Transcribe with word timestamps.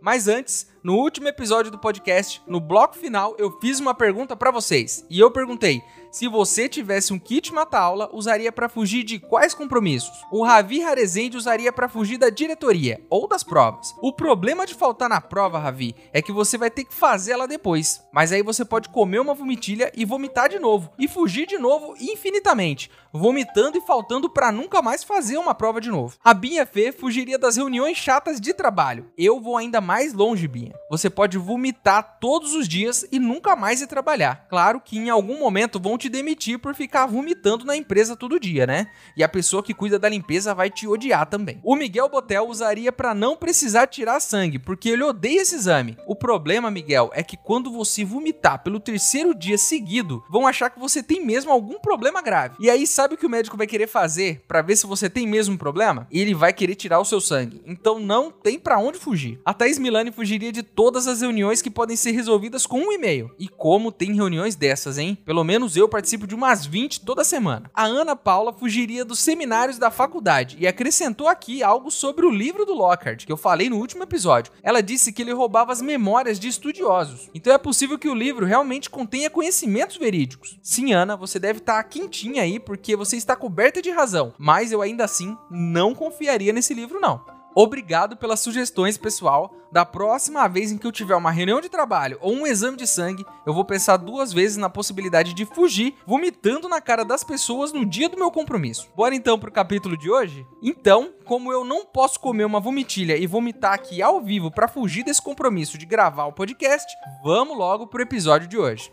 Mas 0.00 0.28
antes, 0.28 0.66
no 0.82 0.96
último 0.96 1.28
episódio 1.28 1.70
do 1.70 1.78
podcast, 1.78 2.42
no 2.46 2.58
bloco 2.58 2.96
final, 2.96 3.34
eu 3.38 3.58
fiz 3.60 3.80
uma 3.80 3.94
pergunta 3.94 4.34
para 4.34 4.50
vocês. 4.50 5.04
E 5.10 5.20
eu 5.20 5.30
perguntei: 5.30 5.82
se 6.10 6.26
você 6.26 6.68
tivesse 6.68 7.12
um 7.12 7.18
kit 7.18 7.52
mata-aula, 7.54 8.10
usaria 8.12 8.50
para 8.50 8.68
fugir 8.68 9.04
de 9.04 9.20
quais 9.20 9.54
compromissos? 9.54 10.24
O 10.32 10.44
Ravi 10.44 10.82
Harezende 10.82 11.36
usaria 11.36 11.72
para 11.72 11.88
fugir 11.88 12.18
da 12.18 12.28
diretoria 12.28 13.00
ou 13.08 13.28
das 13.28 13.44
provas. 13.44 13.94
O 14.02 14.12
problema 14.12 14.66
de 14.66 14.74
faltar 14.74 15.08
na 15.08 15.20
prova, 15.20 15.58
Ravi, 15.58 15.94
é 16.12 16.20
que 16.20 16.32
você 16.32 16.58
vai 16.58 16.68
ter 16.68 16.84
que 16.84 16.92
fazer 16.92 17.32
ela 17.32 17.46
depois. 17.46 18.04
Mas 18.12 18.32
aí 18.32 18.42
você 18.42 18.64
pode 18.64 18.88
comer 18.88 19.20
uma 19.20 19.34
vomitilha 19.34 19.92
e 19.94 20.04
vomitar 20.04 20.48
de 20.48 20.58
novo 20.58 20.90
e 20.98 21.06
fugir 21.06 21.46
de 21.46 21.58
novo 21.58 21.94
infinitamente, 22.00 22.90
vomitando 23.12 23.78
e 23.78 23.82
faltando 23.82 24.28
para 24.28 24.50
nunca 24.50 24.82
mais 24.82 25.04
fazer 25.04 25.38
uma 25.38 25.54
prova 25.54 25.80
de 25.80 25.90
novo. 25.90 26.16
A 26.24 26.34
Binha 26.34 26.66
Fê 26.66 26.90
fugiria 26.90 27.38
das 27.38 27.56
reuniões 27.56 27.96
chatas 27.96 28.40
de 28.40 28.52
trabalho. 28.52 29.10
Eu 29.16 29.40
vou 29.40 29.56
ainda 29.56 29.80
mais 29.80 30.12
longe, 30.12 30.48
Binha. 30.48 30.74
Você 30.90 31.08
pode 31.08 31.38
vomitar 31.38 32.18
todos 32.20 32.52
os 32.54 32.66
dias 32.66 33.06
e 33.12 33.20
nunca 33.20 33.54
mais 33.54 33.80
ir 33.80 33.86
trabalhar. 33.86 34.46
Claro 34.48 34.80
que 34.80 34.98
em 34.98 35.08
algum 35.08 35.38
momento 35.38 35.78
vão 35.78 35.99
te 36.00 36.08
demitir 36.08 36.58
por 36.58 36.74
ficar 36.74 37.06
vomitando 37.06 37.64
na 37.64 37.76
empresa 37.76 38.16
todo 38.16 38.40
dia, 38.40 38.66
né? 38.66 38.88
E 39.16 39.22
a 39.22 39.28
pessoa 39.28 39.62
que 39.62 39.74
cuida 39.74 39.98
da 39.98 40.08
limpeza 40.08 40.54
vai 40.54 40.70
te 40.70 40.86
odiar 40.86 41.26
também. 41.26 41.60
O 41.62 41.76
Miguel 41.76 42.08
Botel 42.08 42.48
usaria 42.48 42.90
para 42.90 43.14
não 43.14 43.36
precisar 43.36 43.86
tirar 43.86 44.18
sangue, 44.20 44.58
porque 44.58 44.88
ele 44.88 45.04
odeia 45.04 45.42
esse 45.42 45.54
exame. 45.54 45.96
O 46.06 46.16
problema, 46.16 46.70
Miguel, 46.70 47.10
é 47.12 47.22
que 47.22 47.36
quando 47.36 47.70
você 47.70 48.04
vomitar 48.04 48.62
pelo 48.62 48.80
terceiro 48.80 49.34
dia 49.34 49.58
seguido, 49.58 50.24
vão 50.30 50.46
achar 50.46 50.70
que 50.70 50.80
você 50.80 51.02
tem 51.02 51.24
mesmo 51.24 51.50
algum 51.52 51.78
problema 51.78 52.22
grave. 52.22 52.56
E 52.58 52.70
aí 52.70 52.86
sabe 52.86 53.14
o 53.14 53.18
que 53.18 53.26
o 53.26 53.30
médico 53.30 53.56
vai 53.56 53.66
querer 53.66 53.86
fazer 53.86 54.42
para 54.48 54.62
ver 54.62 54.76
se 54.76 54.86
você 54.86 55.10
tem 55.10 55.26
mesmo 55.26 55.54
um 55.54 55.58
problema? 55.58 56.06
Ele 56.10 56.34
vai 56.34 56.52
querer 56.52 56.74
tirar 56.74 56.98
o 56.98 57.04
seu 57.04 57.20
sangue. 57.20 57.60
Então 57.66 57.98
não 57.98 58.30
tem 58.30 58.58
para 58.58 58.78
onde 58.78 58.98
fugir. 58.98 59.40
A 59.44 59.52
Thaís 59.52 59.78
Milani 59.78 60.10
fugiria 60.10 60.50
de 60.50 60.62
todas 60.62 61.06
as 61.06 61.20
reuniões 61.20 61.60
que 61.60 61.70
podem 61.70 61.96
ser 61.96 62.12
resolvidas 62.12 62.66
com 62.66 62.80
um 62.80 62.92
e-mail. 62.92 63.30
E 63.38 63.48
como 63.48 63.92
tem 63.92 64.14
reuniões 64.14 64.54
dessas, 64.54 64.96
hein? 64.96 65.18
Pelo 65.24 65.44
menos 65.44 65.76
eu 65.76 65.88
participo 65.90 66.26
de 66.26 66.34
umas 66.34 66.64
20 66.64 67.02
toda 67.02 67.24
semana. 67.24 67.70
A 67.74 67.84
Ana 67.84 68.16
Paula 68.16 68.52
fugiria 68.52 69.04
dos 69.04 69.18
seminários 69.18 69.76
da 69.76 69.90
faculdade 69.90 70.56
e 70.58 70.66
acrescentou 70.66 71.28
aqui 71.28 71.62
algo 71.62 71.90
sobre 71.90 72.24
o 72.24 72.30
livro 72.30 72.64
do 72.64 72.72
Lockhart, 72.72 73.26
que 73.26 73.32
eu 73.32 73.36
falei 73.36 73.68
no 73.68 73.76
último 73.76 74.02
episódio. 74.02 74.52
Ela 74.62 74.82
disse 74.82 75.12
que 75.12 75.20
ele 75.20 75.32
roubava 75.32 75.72
as 75.72 75.82
memórias 75.82 76.38
de 76.40 76.48
estudiosos. 76.48 77.28
Então 77.34 77.52
é 77.52 77.58
possível 77.58 77.98
que 77.98 78.08
o 78.08 78.14
livro 78.14 78.46
realmente 78.46 78.88
contenha 78.88 79.28
conhecimentos 79.28 79.96
verídicos. 79.96 80.58
Sim, 80.62 80.92
Ana, 80.92 81.16
você 81.16 81.38
deve 81.38 81.58
estar 81.58 81.82
tá 81.82 81.88
quentinha 81.88 82.42
aí 82.42 82.58
porque 82.58 82.96
você 82.96 83.16
está 83.16 83.34
coberta 83.34 83.82
de 83.82 83.90
razão, 83.90 84.32
mas 84.38 84.72
eu 84.72 84.80
ainda 84.80 85.04
assim 85.04 85.36
não 85.50 85.94
confiaria 85.94 86.52
nesse 86.52 86.72
livro 86.72 87.00
não. 87.00 87.39
Obrigado 87.54 88.16
pelas 88.16 88.40
sugestões, 88.40 88.96
pessoal. 88.96 89.52
Da 89.72 89.84
próxima 89.84 90.48
vez 90.48 90.72
em 90.72 90.78
que 90.78 90.86
eu 90.86 90.92
tiver 90.92 91.14
uma 91.14 91.30
reunião 91.30 91.60
de 91.60 91.68
trabalho 91.68 92.18
ou 92.20 92.32
um 92.32 92.46
exame 92.46 92.76
de 92.76 92.86
sangue, 92.86 93.24
eu 93.46 93.54
vou 93.54 93.64
pensar 93.64 93.96
duas 93.96 94.32
vezes 94.32 94.56
na 94.56 94.68
possibilidade 94.68 95.32
de 95.32 95.44
fugir 95.44 95.94
vomitando 96.06 96.68
na 96.68 96.80
cara 96.80 97.04
das 97.04 97.22
pessoas 97.22 97.72
no 97.72 97.86
dia 97.86 98.08
do 98.08 98.16
meu 98.16 98.30
compromisso. 98.30 98.88
Bora 98.96 99.14
então 99.14 99.38
pro 99.38 99.52
capítulo 99.52 99.96
de 99.96 100.10
hoje? 100.10 100.46
Então, 100.62 101.12
como 101.24 101.52
eu 101.52 101.64
não 101.64 101.84
posso 101.84 102.18
comer 102.18 102.44
uma 102.44 102.60
vomitilha 102.60 103.16
e 103.16 103.26
vomitar 103.26 103.74
aqui 103.74 104.02
ao 104.02 104.20
vivo 104.20 104.50
para 104.50 104.68
fugir 104.68 105.04
desse 105.04 105.22
compromisso 105.22 105.78
de 105.78 105.86
gravar 105.86 106.26
o 106.26 106.32
podcast, 106.32 106.92
vamos 107.22 107.56
logo 107.56 107.86
pro 107.86 108.02
episódio 108.02 108.48
de 108.48 108.58
hoje. 108.58 108.92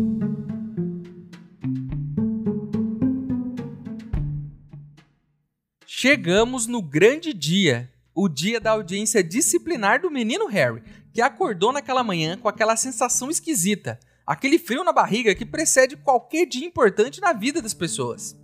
Chegamos 6.03 6.65
no 6.65 6.81
grande 6.81 7.31
dia, 7.31 7.87
o 8.15 8.27
dia 8.27 8.59
da 8.59 8.71
audiência 8.71 9.23
disciplinar 9.23 10.01
do 10.01 10.09
menino 10.09 10.47
Harry, 10.47 10.81
que 11.13 11.21
acordou 11.21 11.71
naquela 11.71 12.03
manhã 12.03 12.35
com 12.35 12.49
aquela 12.49 12.75
sensação 12.75 13.29
esquisita, 13.29 13.99
aquele 14.25 14.57
frio 14.57 14.83
na 14.83 14.91
barriga 14.91 15.35
que 15.35 15.45
precede 15.45 15.95
qualquer 15.95 16.47
dia 16.47 16.65
importante 16.65 17.21
na 17.21 17.33
vida 17.33 17.61
das 17.61 17.75
pessoas. 17.75 18.35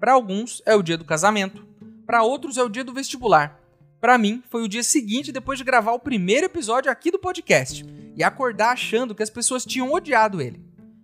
Para 0.00 0.14
alguns 0.14 0.60
é 0.66 0.74
o 0.74 0.82
dia 0.82 0.98
do 0.98 1.04
casamento, 1.04 1.64
para 2.04 2.24
outros 2.24 2.56
é 2.56 2.64
o 2.64 2.68
dia 2.68 2.82
do 2.82 2.92
vestibular. 2.92 3.60
Para 4.00 4.18
mim, 4.18 4.42
foi 4.50 4.64
o 4.64 4.68
dia 4.68 4.82
seguinte 4.82 5.30
depois 5.30 5.56
de 5.56 5.64
gravar 5.64 5.92
o 5.92 6.00
primeiro 6.00 6.46
episódio 6.46 6.90
aqui 6.90 7.12
do 7.12 7.18
podcast 7.20 7.86
e 8.16 8.24
acordar 8.24 8.72
achando 8.72 9.14
que 9.14 9.22
as 9.22 9.30
pessoas 9.30 9.64
tinham 9.64 9.92
odiado 9.92 10.42
ele. 10.42 10.60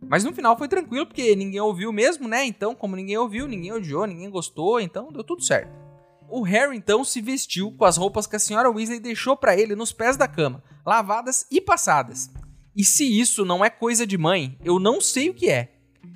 Mas 0.09 0.25
no 0.25 0.35
final 0.35 0.59
foi 0.59 0.67
tranquilo, 0.67 1.07
porque 1.07 1.37
ninguém 1.37 1.61
ouviu 1.61 1.93
mesmo, 1.93 2.27
né? 2.27 2.45
Então, 2.45 2.75
como 2.75 2.97
ninguém 2.97 3.17
ouviu, 3.17 3.47
ninguém 3.47 3.71
odiou, 3.73 4.09
ninguém 4.09 4.29
gostou, 4.29 4.81
então 4.81 5.13
deu 5.13 5.23
tudo 5.23 5.45
certo. 5.45 5.80
O 6.33 6.43
Harry 6.43 6.77
então 6.77 7.03
se 7.03 7.21
vestiu 7.21 7.73
com 7.73 7.85
as 7.85 7.97
roupas 7.97 8.25
que 8.25 8.37
a 8.37 8.39
senhora 8.39 8.71
Weasley 8.71 9.01
deixou 9.01 9.37
para 9.37 9.59
ele 9.59 9.75
nos 9.75 9.93
pés 9.93 10.17
da 10.17 10.29
cama, 10.29 10.63
lavadas 10.87 11.45
e 11.51 11.61
passadas. 11.61 12.31
E 12.75 12.85
se 12.85 13.05
isso 13.05 13.45
não 13.45 13.65
é 13.65 13.69
coisa 13.69 14.07
de 14.07 14.17
mãe, 14.17 14.57
eu 14.65 14.79
não 14.79 15.01
sei 15.01 15.29
o 15.29 15.35
que 15.35 15.51
é. 15.51 15.73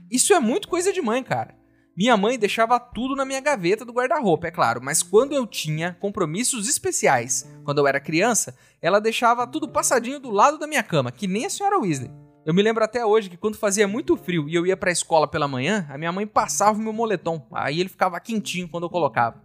Isso 0.08 0.32
é 0.32 0.38
muito 0.38 0.68
coisa 0.68 0.92
de 0.92 1.02
mãe, 1.02 1.20
cara. 1.24 1.56
Minha 1.96 2.16
mãe 2.16 2.38
deixava 2.38 2.78
tudo 2.78 3.16
na 3.16 3.24
minha 3.24 3.40
gaveta 3.40 3.84
do 3.84 3.92
guarda-roupa, 3.92 4.46
é 4.46 4.50
claro, 4.52 4.80
mas 4.80 5.02
quando 5.02 5.32
eu 5.32 5.44
tinha 5.48 5.96
compromissos 6.00 6.68
especiais, 6.68 7.48
quando 7.64 7.78
eu 7.78 7.86
era 7.88 7.98
criança, 7.98 8.56
ela 8.80 9.00
deixava 9.00 9.48
tudo 9.48 9.68
passadinho 9.68 10.20
do 10.20 10.30
lado 10.30 10.58
da 10.58 10.66
minha 10.68 10.82
cama, 10.84 11.10
que 11.10 11.26
nem 11.26 11.46
a 11.46 11.50
senhora 11.50 11.80
Weasley. 11.80 12.10
Eu 12.46 12.54
me 12.54 12.62
lembro 12.62 12.84
até 12.84 13.04
hoje 13.04 13.30
que 13.30 13.36
quando 13.36 13.56
fazia 13.56 13.88
muito 13.88 14.16
frio 14.16 14.48
e 14.48 14.54
eu 14.54 14.64
ia 14.64 14.76
pra 14.76 14.92
escola 14.92 15.26
pela 15.26 15.48
manhã, 15.48 15.86
a 15.90 15.98
minha 15.98 16.12
mãe 16.12 16.24
passava 16.24 16.78
o 16.78 16.82
meu 16.82 16.92
moletom, 16.92 17.44
aí 17.52 17.80
ele 17.80 17.88
ficava 17.88 18.20
quentinho 18.20 18.68
quando 18.68 18.84
eu 18.84 18.90
colocava. 18.90 19.42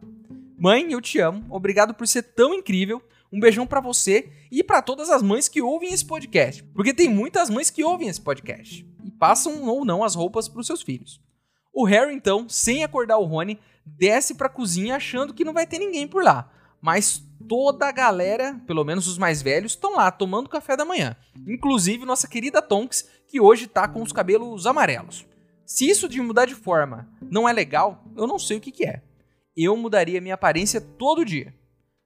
Mãe, 0.59 0.91
eu 0.91 0.99
te 0.99 1.19
amo. 1.19 1.45
Obrigado 1.49 1.93
por 1.93 2.05
ser 2.05 2.21
tão 2.21 2.53
incrível. 2.53 3.01
Um 3.31 3.39
beijão 3.39 3.65
para 3.65 3.79
você 3.79 4.29
e 4.51 4.61
para 4.61 4.81
todas 4.81 5.09
as 5.09 5.21
mães 5.21 5.47
que 5.47 5.61
ouvem 5.61 5.93
esse 5.93 6.03
podcast, 6.03 6.61
porque 6.73 6.93
tem 6.93 7.07
muitas 7.07 7.49
mães 7.49 7.69
que 7.69 7.81
ouvem 7.81 8.09
esse 8.09 8.19
podcast 8.19 8.85
e 9.01 9.09
passam 9.09 9.63
ou 9.63 9.85
não 9.85 10.03
as 10.03 10.15
roupas 10.15 10.49
para 10.49 10.59
os 10.59 10.67
seus 10.67 10.81
filhos. 10.81 11.21
O 11.73 11.85
Harry 11.85 12.13
então, 12.13 12.49
sem 12.49 12.83
acordar 12.83 13.19
o 13.19 13.23
Rony, 13.23 13.57
desce 13.85 14.35
para 14.35 14.47
a 14.47 14.51
cozinha 14.51 14.97
achando 14.97 15.33
que 15.33 15.45
não 15.45 15.53
vai 15.53 15.65
ter 15.65 15.79
ninguém 15.79 16.05
por 16.05 16.23
lá, 16.23 16.51
mas 16.81 17.23
toda 17.47 17.87
a 17.87 17.91
galera, 17.91 18.59
pelo 18.67 18.83
menos 18.83 19.07
os 19.07 19.17
mais 19.17 19.41
velhos, 19.41 19.73
estão 19.73 19.95
lá 19.95 20.11
tomando 20.11 20.49
café 20.49 20.75
da 20.75 20.83
manhã, 20.83 21.15
inclusive 21.47 22.03
nossa 22.03 22.27
querida 22.27 22.61
Tonks, 22.61 23.07
que 23.29 23.39
hoje 23.39 23.65
tá 23.65 23.87
com 23.87 24.01
os 24.01 24.11
cabelos 24.11 24.65
amarelos. 24.65 25.25
Se 25.65 25.87
isso 25.87 26.09
de 26.09 26.19
mudar 26.19 26.47
de 26.47 26.55
forma 26.55 27.07
não 27.21 27.47
é 27.47 27.53
legal, 27.53 28.03
eu 28.17 28.27
não 28.27 28.37
sei 28.37 28.57
o 28.57 28.61
que, 28.61 28.71
que 28.71 28.85
é 28.85 29.03
eu 29.55 29.75
mudaria 29.75 30.21
minha 30.21 30.35
aparência 30.35 30.79
todo 30.79 31.25
dia. 31.25 31.53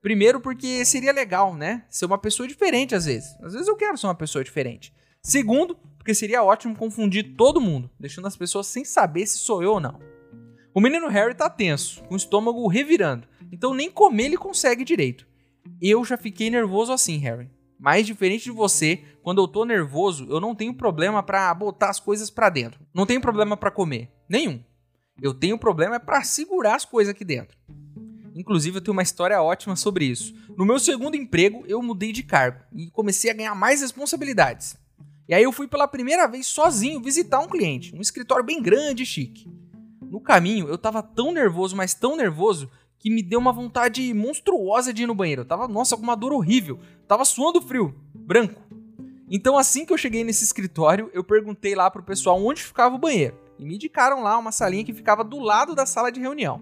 Primeiro, 0.02 0.42
porque 0.42 0.84
seria 0.84 1.14
legal, 1.14 1.56
né? 1.56 1.86
Ser 1.90 2.06
uma 2.06 2.18
pessoa 2.18 2.48
diferente 2.48 2.94
às 2.94 3.06
vezes. 3.06 3.36
Às 3.42 3.54
vezes 3.54 3.68
eu 3.68 3.76
quero 3.76 3.98
ser 3.98 4.08
uma 4.08 4.16
pessoa 4.16 4.44
diferente. 4.44 4.94
Segundo, 5.22 5.78
porque 5.98 6.14
seria 6.14 6.44
ótimo 6.44 6.76
confundir 6.76 7.36
todo 7.38 7.62
mundo, 7.62 7.90
deixando 7.98 8.28
as 8.28 8.36
pessoas 8.36 8.68
sem 8.68 8.84
saber 8.84 9.26
se 9.26 9.38
sou 9.38 9.64
eu 9.64 9.72
ou 9.72 9.80
não. 9.80 9.98
O 10.74 10.82
menino 10.82 11.08
Harry 11.08 11.34
tá 11.34 11.50
tenso, 11.50 12.04
com 12.04 12.16
o 12.16 12.18
estômago 12.18 12.68
revirando, 12.68 13.28
então 13.52 13.74
nem 13.74 13.90
comer 13.90 14.26
ele 14.26 14.38
consegue 14.38 14.84
direito. 14.84 15.26
Eu 15.82 16.04
já 16.04 16.18
fiquei 16.18 16.50
nervoso 16.50 16.92
assim, 16.92 17.18
Harry. 17.20 17.50
Mas 17.80 18.06
diferente 18.06 18.46
de 18.46 18.52
você, 18.52 19.04
quando 19.22 19.42
eu 19.42 19.48
tô 19.48 19.64
nervoso, 19.64 20.28
eu 20.30 20.40
não 20.40 20.56
tenho 20.56 20.74
problema 20.74 21.24
para 21.24 21.54
botar 21.54 21.90
as 21.90 22.00
coisas 22.00 22.30
para 22.30 22.50
dentro. 22.50 22.80
Não 22.94 23.06
tenho 23.06 23.22
problema 23.22 23.56
para 23.56 23.72
comer, 23.72 24.12
nenhum. 24.28 24.62
Eu 25.22 25.34
tenho 25.34 25.58
problema 25.58 25.96
é 25.96 26.00
para 26.00 26.24
segurar 26.24 26.76
as 26.76 26.86
coisas 26.86 27.14
aqui 27.14 27.24
dentro. 27.24 27.58
Inclusive, 28.36 28.78
eu 28.78 28.82
tenho 28.82 28.94
uma 28.94 29.04
história 29.04 29.42
ótima 29.42 29.76
sobre 29.76 30.06
isso. 30.06 30.34
No 30.58 30.66
meu 30.66 30.80
segundo 30.80 31.16
emprego, 31.16 31.64
eu 31.68 31.82
mudei 31.82 32.12
de 32.12 32.24
cargo 32.24 32.60
e 32.76 32.90
comecei 32.90 33.30
a 33.30 33.34
ganhar 33.34 33.54
mais 33.54 33.82
responsabilidades. 33.82 34.76
E 35.28 35.34
aí 35.34 35.44
eu 35.44 35.52
fui 35.52 35.68
pela 35.68 35.88
primeira 35.88 36.28
vez 36.28 36.48
sozinho 36.48 37.02
visitar 37.02 37.40
um 37.40 37.48
cliente, 37.48 37.96
um 37.96 38.02
escritório 38.02 38.44
bem 38.44 38.62
grande 38.62 39.04
e 39.04 39.06
chique. 39.06 39.48
No 40.02 40.20
caminho, 40.20 40.68
eu 40.68 40.78
tava 40.78 41.02
tão 41.02 41.32
nervoso, 41.32 41.76
mas 41.76 41.94
tão 41.94 42.16
nervoso, 42.16 42.70
que 43.00 43.10
me 43.10 43.22
deu 43.22 43.40
uma 43.40 43.52
vontade 43.52 44.14
monstruosa 44.14 44.94
de 44.94 45.04
ir 45.04 45.08
no 45.08 45.16
banheiro. 45.16 45.42
Eu 45.42 45.46
tava, 45.46 45.68
nossa, 45.68 45.96
com 45.96 46.04
uma 46.04 46.16
dor 46.16 46.34
horrível. 46.34 46.80
Tava 47.08 47.26
suando 47.26 47.62
frio, 47.62 47.94
branco. 48.14 48.62
Então, 49.30 49.58
assim 49.58 49.86
que 49.86 49.92
eu 49.92 49.98
cheguei 49.98 50.24
nesse 50.24 50.44
escritório, 50.44 51.10
eu 51.14 51.24
perguntei 51.24 51.76
lá 51.76 51.90
pro 51.90 52.04
pessoal 52.04 52.42
onde 52.44 52.64
ficava 52.64 52.96
o 52.96 53.00
banheiro. 53.00 53.38
E 53.58 53.66
me 53.66 53.76
indicaram 53.76 54.22
lá 54.22 54.38
uma 54.38 54.52
salinha 54.52 54.84
que 54.84 54.94
ficava 54.94 55.24
do 55.24 55.40
lado 55.40 55.76
da 55.76 55.86
sala 55.86 56.12
de 56.12 56.20
reunião. 56.20 56.62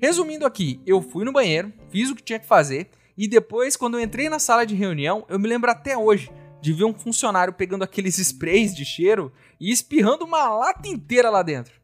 Resumindo 0.00 0.46
aqui, 0.46 0.80
eu 0.86 1.00
fui 1.00 1.24
no 1.24 1.32
banheiro, 1.32 1.72
fiz 1.90 2.10
o 2.10 2.14
que 2.14 2.22
tinha 2.22 2.38
que 2.38 2.46
fazer, 2.46 2.90
e 3.16 3.28
depois, 3.28 3.76
quando 3.76 3.98
eu 3.98 4.02
entrei 4.02 4.28
na 4.28 4.38
sala 4.38 4.66
de 4.66 4.74
reunião, 4.74 5.24
eu 5.28 5.38
me 5.38 5.48
lembro 5.48 5.70
até 5.70 5.96
hoje 5.96 6.30
de 6.60 6.72
ver 6.72 6.84
um 6.84 6.94
funcionário 6.94 7.52
pegando 7.52 7.84
aqueles 7.84 8.18
sprays 8.18 8.74
de 8.74 8.84
cheiro 8.84 9.32
e 9.60 9.70
espirrando 9.70 10.24
uma 10.24 10.48
lata 10.48 10.88
inteira 10.88 11.30
lá 11.30 11.42
dentro. 11.42 11.74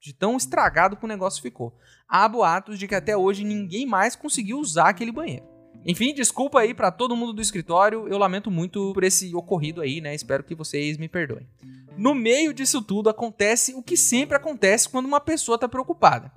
De 0.00 0.14
tão 0.14 0.36
estragado 0.36 0.96
que 0.96 1.04
o 1.04 1.08
negócio 1.08 1.42
ficou. 1.42 1.76
Há 2.08 2.26
boatos 2.28 2.78
de 2.78 2.88
que 2.88 2.94
até 2.94 3.16
hoje 3.16 3.44
ninguém 3.44 3.86
mais 3.86 4.16
conseguiu 4.16 4.58
usar 4.58 4.88
aquele 4.88 5.12
banheiro. 5.12 5.49
Enfim, 5.84 6.14
desculpa 6.14 6.60
aí 6.60 6.74
para 6.74 6.90
todo 6.90 7.16
mundo 7.16 7.32
do 7.32 7.40
escritório, 7.40 8.06
eu 8.08 8.18
lamento 8.18 8.50
muito 8.50 8.92
por 8.92 9.02
esse 9.02 9.34
ocorrido 9.34 9.80
aí, 9.80 10.00
né? 10.00 10.14
Espero 10.14 10.44
que 10.44 10.54
vocês 10.54 10.98
me 10.98 11.08
perdoem. 11.08 11.48
No 11.96 12.14
meio 12.14 12.52
disso 12.52 12.82
tudo 12.82 13.08
acontece 13.08 13.74
o 13.74 13.82
que 13.82 13.96
sempre 13.96 14.36
acontece 14.36 14.88
quando 14.88 15.06
uma 15.06 15.20
pessoa 15.20 15.58
tá 15.58 15.68
preocupada. 15.68 16.32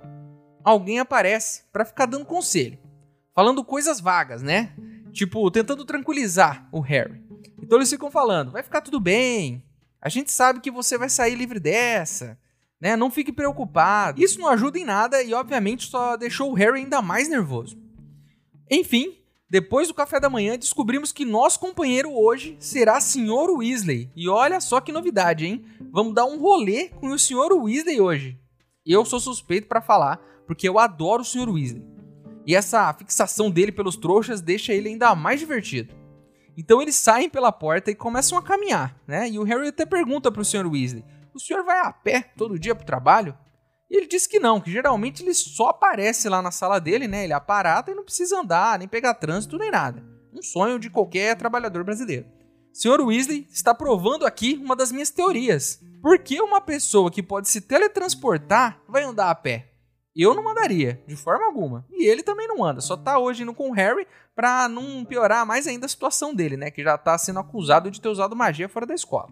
Alguém 0.62 0.98
aparece 0.98 1.64
para 1.72 1.84
ficar 1.84 2.06
dando 2.06 2.24
conselho, 2.24 2.78
falando 3.34 3.64
coisas 3.64 4.00
vagas, 4.00 4.42
né? 4.42 4.72
Tipo, 5.12 5.50
tentando 5.50 5.84
tranquilizar 5.84 6.68
o 6.72 6.80
Harry. 6.80 7.22
Então 7.62 7.78
eles 7.78 7.90
ficam 7.90 8.10
falando: 8.10 8.50
vai 8.50 8.62
ficar 8.62 8.80
tudo 8.80 8.98
bem, 8.98 9.62
a 10.04 10.10
gente 10.10 10.30
sabe 10.30 10.60
que 10.60 10.70
você 10.70 10.98
vai 10.98 11.08
sair 11.08 11.34
livre 11.34 11.58
dessa, 11.58 12.38
né? 12.78 12.94
Não 12.94 13.10
fique 13.10 13.32
preocupado. 13.32 14.22
Isso 14.22 14.38
não 14.38 14.48
ajuda 14.48 14.78
em 14.78 14.84
nada 14.84 15.22
e, 15.22 15.32
obviamente, 15.32 15.86
só 15.88 16.14
deixou 16.14 16.50
o 16.50 16.54
Harry 16.54 16.80
ainda 16.80 17.00
mais 17.00 17.26
nervoso. 17.26 17.78
Enfim, 18.70 19.16
depois 19.48 19.88
do 19.88 19.94
café 19.94 20.18
da 20.18 20.30
manhã, 20.30 20.58
descobrimos 20.58 21.12
que 21.12 21.24
nosso 21.24 21.60
companheiro 21.60 22.12
hoje 22.12 22.56
será 22.58 23.00
Sr. 23.00 23.50
Weasley. 23.50 24.10
E 24.16 24.28
olha 24.28 24.60
só 24.60 24.80
que 24.80 24.90
novidade, 24.90 25.46
hein? 25.46 25.64
Vamos 25.92 26.14
dar 26.14 26.24
um 26.24 26.38
rolê 26.38 26.88
com 26.88 27.08
o 27.08 27.18
Sr. 27.18 27.52
Weasley 27.52 28.00
hoje. 28.00 28.40
Eu 28.84 29.04
sou 29.04 29.20
suspeito 29.20 29.68
para 29.68 29.80
falar, 29.80 30.20
porque 30.46 30.68
eu 30.68 30.78
adoro 30.78 31.22
o 31.22 31.24
Sr. 31.24 31.48
Weasley. 31.48 31.84
E 32.46 32.54
essa 32.54 32.92
fixação 32.94 33.50
dele 33.50 33.72
pelos 33.72 33.96
trouxas 33.96 34.40
deixa 34.40 34.72
ele 34.72 34.88
ainda 34.88 35.14
mais 35.14 35.40
divertido. 35.40 35.94
Então 36.56 36.80
eles 36.80 36.96
saem 36.96 37.28
pela 37.28 37.52
porta 37.52 37.90
e 37.90 37.94
começam 37.94 38.38
a 38.38 38.42
caminhar, 38.42 38.98
né? 39.06 39.28
E 39.28 39.38
o 39.38 39.42
Harry 39.44 39.68
até 39.68 39.84
pergunta 39.84 40.30
pro 40.30 40.44
Sr. 40.44 40.66
Weasley: 40.66 41.04
"O 41.34 41.40
senhor 41.40 41.64
vai 41.64 41.80
a 41.80 41.92
pé 41.92 42.32
todo 42.36 42.58
dia 42.58 42.74
pro 42.74 42.86
trabalho?" 42.86 43.36
E 43.94 43.96
ele 43.96 44.08
diz 44.08 44.26
que 44.26 44.40
não, 44.40 44.60
que 44.60 44.72
geralmente 44.72 45.22
ele 45.22 45.32
só 45.32 45.68
aparece 45.68 46.28
lá 46.28 46.42
na 46.42 46.50
sala 46.50 46.80
dele, 46.80 47.06
né? 47.06 47.22
Ele 47.22 47.32
é 47.32 47.36
aparata 47.36 47.92
e 47.92 47.94
não 47.94 48.02
precisa 48.02 48.40
andar, 48.40 48.76
nem 48.76 48.88
pegar 48.88 49.14
trânsito, 49.14 49.56
nem 49.56 49.70
nada. 49.70 50.04
Um 50.32 50.42
sonho 50.42 50.80
de 50.80 50.90
qualquer 50.90 51.36
trabalhador 51.36 51.84
brasileiro. 51.84 52.26
Sr. 52.72 53.00
Weasley 53.00 53.46
está 53.52 53.72
provando 53.72 54.26
aqui 54.26 54.60
uma 54.60 54.74
das 54.74 54.90
minhas 54.90 55.10
teorias. 55.10 55.80
Por 56.02 56.18
que 56.18 56.40
uma 56.40 56.60
pessoa 56.60 57.08
que 57.08 57.22
pode 57.22 57.48
se 57.48 57.60
teletransportar 57.60 58.80
vai 58.88 59.04
andar 59.04 59.30
a 59.30 59.34
pé? 59.36 59.70
Eu 60.16 60.34
não 60.34 60.42
mandaria, 60.42 61.00
de 61.06 61.14
forma 61.14 61.46
alguma. 61.46 61.86
E 61.92 62.04
ele 62.04 62.24
também 62.24 62.48
não 62.48 62.64
anda, 62.64 62.80
só 62.80 62.96
tá 62.96 63.20
hoje 63.20 63.44
indo 63.44 63.54
com 63.54 63.70
o 63.70 63.74
Harry 63.74 64.08
pra 64.34 64.68
não 64.68 65.04
piorar 65.04 65.46
mais 65.46 65.68
ainda 65.68 65.86
a 65.86 65.88
situação 65.88 66.34
dele, 66.34 66.56
né? 66.56 66.68
Que 66.68 66.82
já 66.82 66.98
tá 66.98 67.16
sendo 67.16 67.38
acusado 67.38 67.92
de 67.92 68.00
ter 68.00 68.08
usado 68.08 68.34
magia 68.34 68.68
fora 68.68 68.86
da 68.86 68.94
escola. 68.94 69.28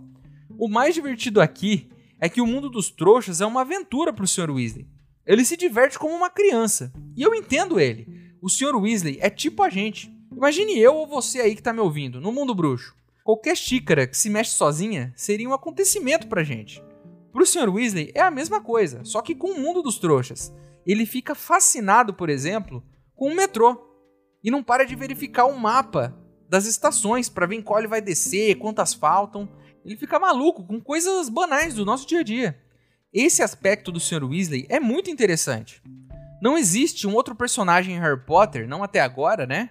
O 0.56 0.68
mais 0.68 0.94
divertido 0.94 1.40
aqui 1.40 1.90
é 2.22 2.28
que 2.28 2.40
o 2.40 2.46
mundo 2.46 2.70
dos 2.70 2.88
trouxas 2.88 3.40
é 3.40 3.46
uma 3.46 3.62
aventura 3.62 4.12
pro 4.12 4.28
Sr. 4.28 4.48
Weasley. 4.48 4.86
Ele 5.26 5.44
se 5.44 5.56
diverte 5.56 5.98
como 5.98 6.14
uma 6.14 6.30
criança. 6.30 6.92
E 7.16 7.22
eu 7.22 7.34
entendo 7.34 7.80
ele. 7.80 8.06
O 8.40 8.48
Sr. 8.48 8.76
Weasley 8.76 9.18
é 9.20 9.28
tipo 9.28 9.60
a 9.60 9.68
gente. 9.68 10.08
Imagine 10.30 10.78
eu 10.78 10.94
ou 10.94 11.04
você 11.04 11.40
aí 11.40 11.56
que 11.56 11.62
tá 11.62 11.72
me 11.72 11.80
ouvindo, 11.80 12.20
no 12.20 12.30
mundo 12.30 12.54
bruxo. 12.54 12.94
Qualquer 13.24 13.56
xícara 13.56 14.06
que 14.06 14.16
se 14.16 14.30
mexe 14.30 14.52
sozinha 14.52 15.12
seria 15.16 15.48
um 15.48 15.52
acontecimento 15.52 16.28
pra 16.28 16.44
gente. 16.44 16.80
Pro 17.32 17.44
Sr. 17.44 17.68
Weasley 17.68 18.12
é 18.14 18.20
a 18.20 18.30
mesma 18.30 18.60
coisa, 18.60 19.04
só 19.04 19.20
que 19.20 19.34
com 19.34 19.48
o 19.48 19.60
mundo 19.60 19.82
dos 19.82 19.98
trouxas 19.98 20.54
ele 20.86 21.04
fica 21.04 21.34
fascinado, 21.34 22.14
por 22.14 22.30
exemplo, 22.30 22.84
com 23.16 23.32
o 23.32 23.34
metrô 23.34 23.76
e 24.44 24.48
não 24.48 24.62
para 24.62 24.84
de 24.84 24.94
verificar 24.94 25.46
o 25.46 25.58
mapa 25.58 26.16
das 26.48 26.66
estações 26.66 27.28
para 27.28 27.46
ver 27.46 27.56
em 27.56 27.62
qual 27.62 27.80
ele 27.80 27.88
vai 27.88 28.00
descer, 28.00 28.58
quantas 28.58 28.94
faltam. 28.94 29.48
Ele 29.84 29.96
fica 29.96 30.18
maluco 30.18 30.64
com 30.64 30.80
coisas 30.80 31.28
banais 31.28 31.74
do 31.74 31.84
nosso 31.84 32.06
dia 32.06 32.20
a 32.20 32.22
dia. 32.22 32.58
Esse 33.12 33.42
aspecto 33.42 33.92
do 33.92 34.00
Sr. 34.00 34.24
Weasley 34.24 34.66
é 34.68 34.80
muito 34.80 35.10
interessante. 35.10 35.82
Não 36.40 36.56
existe 36.56 37.06
um 37.06 37.14
outro 37.14 37.34
personagem 37.34 37.94
em 37.94 38.00
Harry 38.00 38.24
Potter, 38.24 38.66
não 38.66 38.82
até 38.82 39.00
agora, 39.00 39.46
né, 39.46 39.70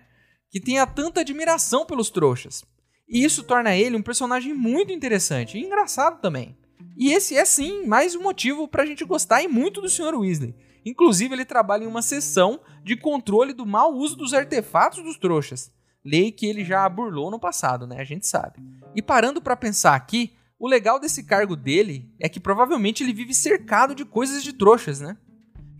que 0.49 0.59
tenha 0.59 0.85
tanta 0.85 1.21
admiração 1.21 1.85
pelos 1.85 2.09
trouxas. 2.09 2.63
E 3.07 3.23
isso 3.23 3.43
torna 3.43 3.75
ele 3.75 3.97
um 3.97 4.01
personagem 4.01 4.53
muito 4.53 4.91
interessante 4.91 5.57
e 5.57 5.61
engraçado 5.61 6.21
também. 6.21 6.57
E 6.97 7.11
esse 7.11 7.35
é 7.35 7.43
sim 7.43 7.85
mais 7.85 8.15
um 8.15 8.21
motivo 8.21 8.67
para 8.67 8.83
a 8.83 8.85
gente 8.85 9.03
gostar 9.03 9.41
e 9.41 9.47
muito 9.47 9.81
do 9.81 9.89
Sr. 9.89 10.15
Weasley. 10.17 10.55
Inclusive, 10.85 11.33
ele 11.33 11.45
trabalha 11.45 11.83
em 11.83 11.87
uma 11.87 12.01
sessão 12.01 12.59
de 12.83 12.95
controle 12.95 13.53
do 13.53 13.65
mau 13.65 13.93
uso 13.93 14.15
dos 14.15 14.33
artefatos 14.33 15.03
dos 15.03 15.17
trouxas. 15.17 15.71
Lei 16.03 16.31
que 16.31 16.45
ele 16.45 16.65
já 16.65 16.87
burlou 16.89 17.29
no 17.29 17.39
passado, 17.39 17.85
né? 17.85 17.99
A 17.99 18.03
gente 18.03 18.27
sabe. 18.27 18.59
E 18.95 19.01
parando 19.01 19.41
para 19.41 19.55
pensar 19.55 19.95
aqui, 19.95 20.33
o 20.59 20.67
legal 20.67 20.99
desse 20.99 21.23
cargo 21.23 21.55
dele 21.55 22.09
é 22.19 22.27
que 22.27 22.39
provavelmente 22.39 23.03
ele 23.03 23.13
vive 23.13 23.33
cercado 23.33 23.95
de 23.95 24.05
coisas 24.05 24.43
de 24.43 24.53
trouxas, 24.53 24.99
né? 24.99 25.17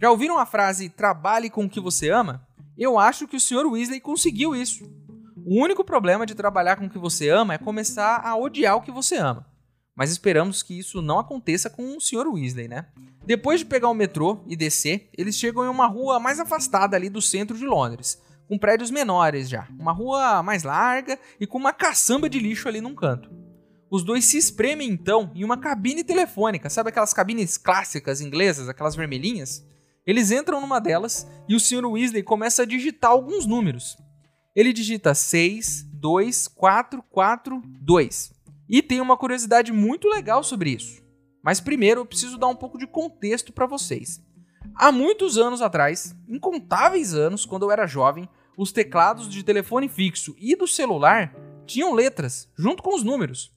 Já 0.01 0.09
ouviram 0.09 0.39
a 0.39 0.45
frase 0.45 0.89
trabalhe 0.89 1.49
com 1.49 1.65
o 1.65 1.69
que 1.69 1.79
você 1.79 2.09
ama? 2.09 2.47
Eu 2.77 2.97
acho 2.97 3.27
que 3.27 3.35
o 3.35 3.39
Sr. 3.39 3.67
Weasley 3.67 3.99
conseguiu 3.99 4.55
isso. 4.55 4.83
O 5.45 5.61
único 5.61 5.83
problema 5.83 6.25
de 6.25 6.33
trabalhar 6.33 6.75
com 6.77 6.85
o 6.85 6.89
que 6.89 6.97
você 6.97 7.29
ama 7.29 7.53
é 7.53 7.57
começar 7.57 8.21
a 8.25 8.35
odiar 8.35 8.75
o 8.75 8.81
que 8.81 8.91
você 8.91 9.17
ama. 9.17 9.45
Mas 9.95 10.09
esperamos 10.09 10.63
que 10.63 10.79
isso 10.79 11.01
não 11.01 11.19
aconteça 11.19 11.69
com 11.69 11.95
o 11.95 12.01
Sr. 12.01 12.27
Weasley, 12.27 12.67
né? 12.67 12.87
Depois 13.23 13.59
de 13.59 13.65
pegar 13.65 13.89
o 13.89 13.93
metrô 13.93 14.43
e 14.47 14.55
descer, 14.55 15.09
eles 15.15 15.35
chegam 15.35 15.63
em 15.63 15.69
uma 15.69 15.85
rua 15.85 16.19
mais 16.19 16.39
afastada 16.39 16.95
ali 16.95 17.09
do 17.09 17.21
centro 17.21 17.55
de 17.55 17.65
Londres, 17.65 18.19
com 18.51 18.57
prédios 18.57 18.91
menores 18.91 19.47
já. 19.47 19.65
Uma 19.79 19.93
rua 19.93 20.43
mais 20.43 20.63
larga 20.63 21.17
e 21.39 21.47
com 21.47 21.57
uma 21.57 21.71
caçamba 21.71 22.29
de 22.29 22.37
lixo 22.37 22.67
ali 22.67 22.81
num 22.81 22.93
canto. 22.93 23.31
Os 23.89 24.03
dois 24.03 24.25
se 24.25 24.37
espremem 24.37 24.89
então 24.89 25.31
em 25.33 25.45
uma 25.45 25.55
cabine 25.55 26.03
telefônica, 26.03 26.69
sabe 26.69 26.89
aquelas 26.89 27.13
cabines 27.13 27.57
clássicas 27.57 28.19
inglesas, 28.19 28.67
aquelas 28.67 28.93
vermelhinhas? 28.93 29.65
Eles 30.05 30.31
entram 30.31 30.59
numa 30.59 30.81
delas 30.81 31.25
e 31.47 31.55
o 31.55 31.61
Sr. 31.61 31.85
Weasley 31.85 32.23
começa 32.23 32.63
a 32.63 32.65
digitar 32.65 33.11
alguns 33.11 33.45
números. 33.45 33.97
Ele 34.53 34.73
digita 34.73 35.13
6, 35.13 35.85
2, 35.93 36.49
4, 36.49 37.01
4, 37.09 37.61
2. 37.65 38.33
E 38.67 38.81
tem 38.81 38.99
uma 38.99 39.15
curiosidade 39.15 39.71
muito 39.71 40.09
legal 40.09 40.43
sobre 40.43 40.71
isso. 40.71 41.01
Mas 41.41 41.61
primeiro 41.61 42.01
eu 42.01 42.05
preciso 42.05 42.37
dar 42.37 42.47
um 42.47 42.55
pouco 42.55 42.77
de 42.77 42.85
contexto 42.85 43.53
para 43.53 43.65
vocês. 43.65 44.21
Há 44.75 44.91
muitos 44.91 45.37
anos 45.37 45.61
atrás, 45.61 46.13
incontáveis 46.27 47.13
anos, 47.13 47.45
quando 47.45 47.63
eu 47.63 47.71
era 47.71 47.87
jovem, 47.87 48.27
os 48.57 48.71
teclados 48.71 49.29
de 49.29 49.43
telefone 49.43 49.87
fixo 49.87 50.35
e 50.37 50.55
do 50.55 50.67
celular 50.67 51.33
tinham 51.65 51.93
letras 51.93 52.49
junto 52.57 52.83
com 52.83 52.95
os 52.95 53.03
números. 53.03 53.53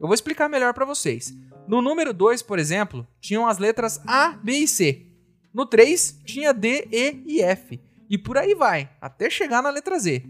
Eu 0.00 0.06
vou 0.06 0.14
explicar 0.14 0.48
melhor 0.48 0.72
para 0.74 0.84
vocês. 0.84 1.34
No 1.66 1.80
número 1.82 2.12
2, 2.12 2.42
por 2.42 2.58
exemplo, 2.58 3.06
tinham 3.20 3.46
as 3.46 3.58
letras 3.58 4.00
A, 4.06 4.30
B 4.42 4.58
e 4.58 4.68
C. 4.68 5.06
No 5.52 5.66
3 5.66 6.20
tinha 6.24 6.52
D, 6.52 6.88
E 6.90 7.22
e 7.26 7.42
F. 7.42 7.80
E 8.08 8.18
por 8.18 8.36
aí 8.36 8.54
vai, 8.54 8.90
até 9.00 9.30
chegar 9.30 9.62
na 9.62 9.70
letra 9.70 9.98
Z. 9.98 10.24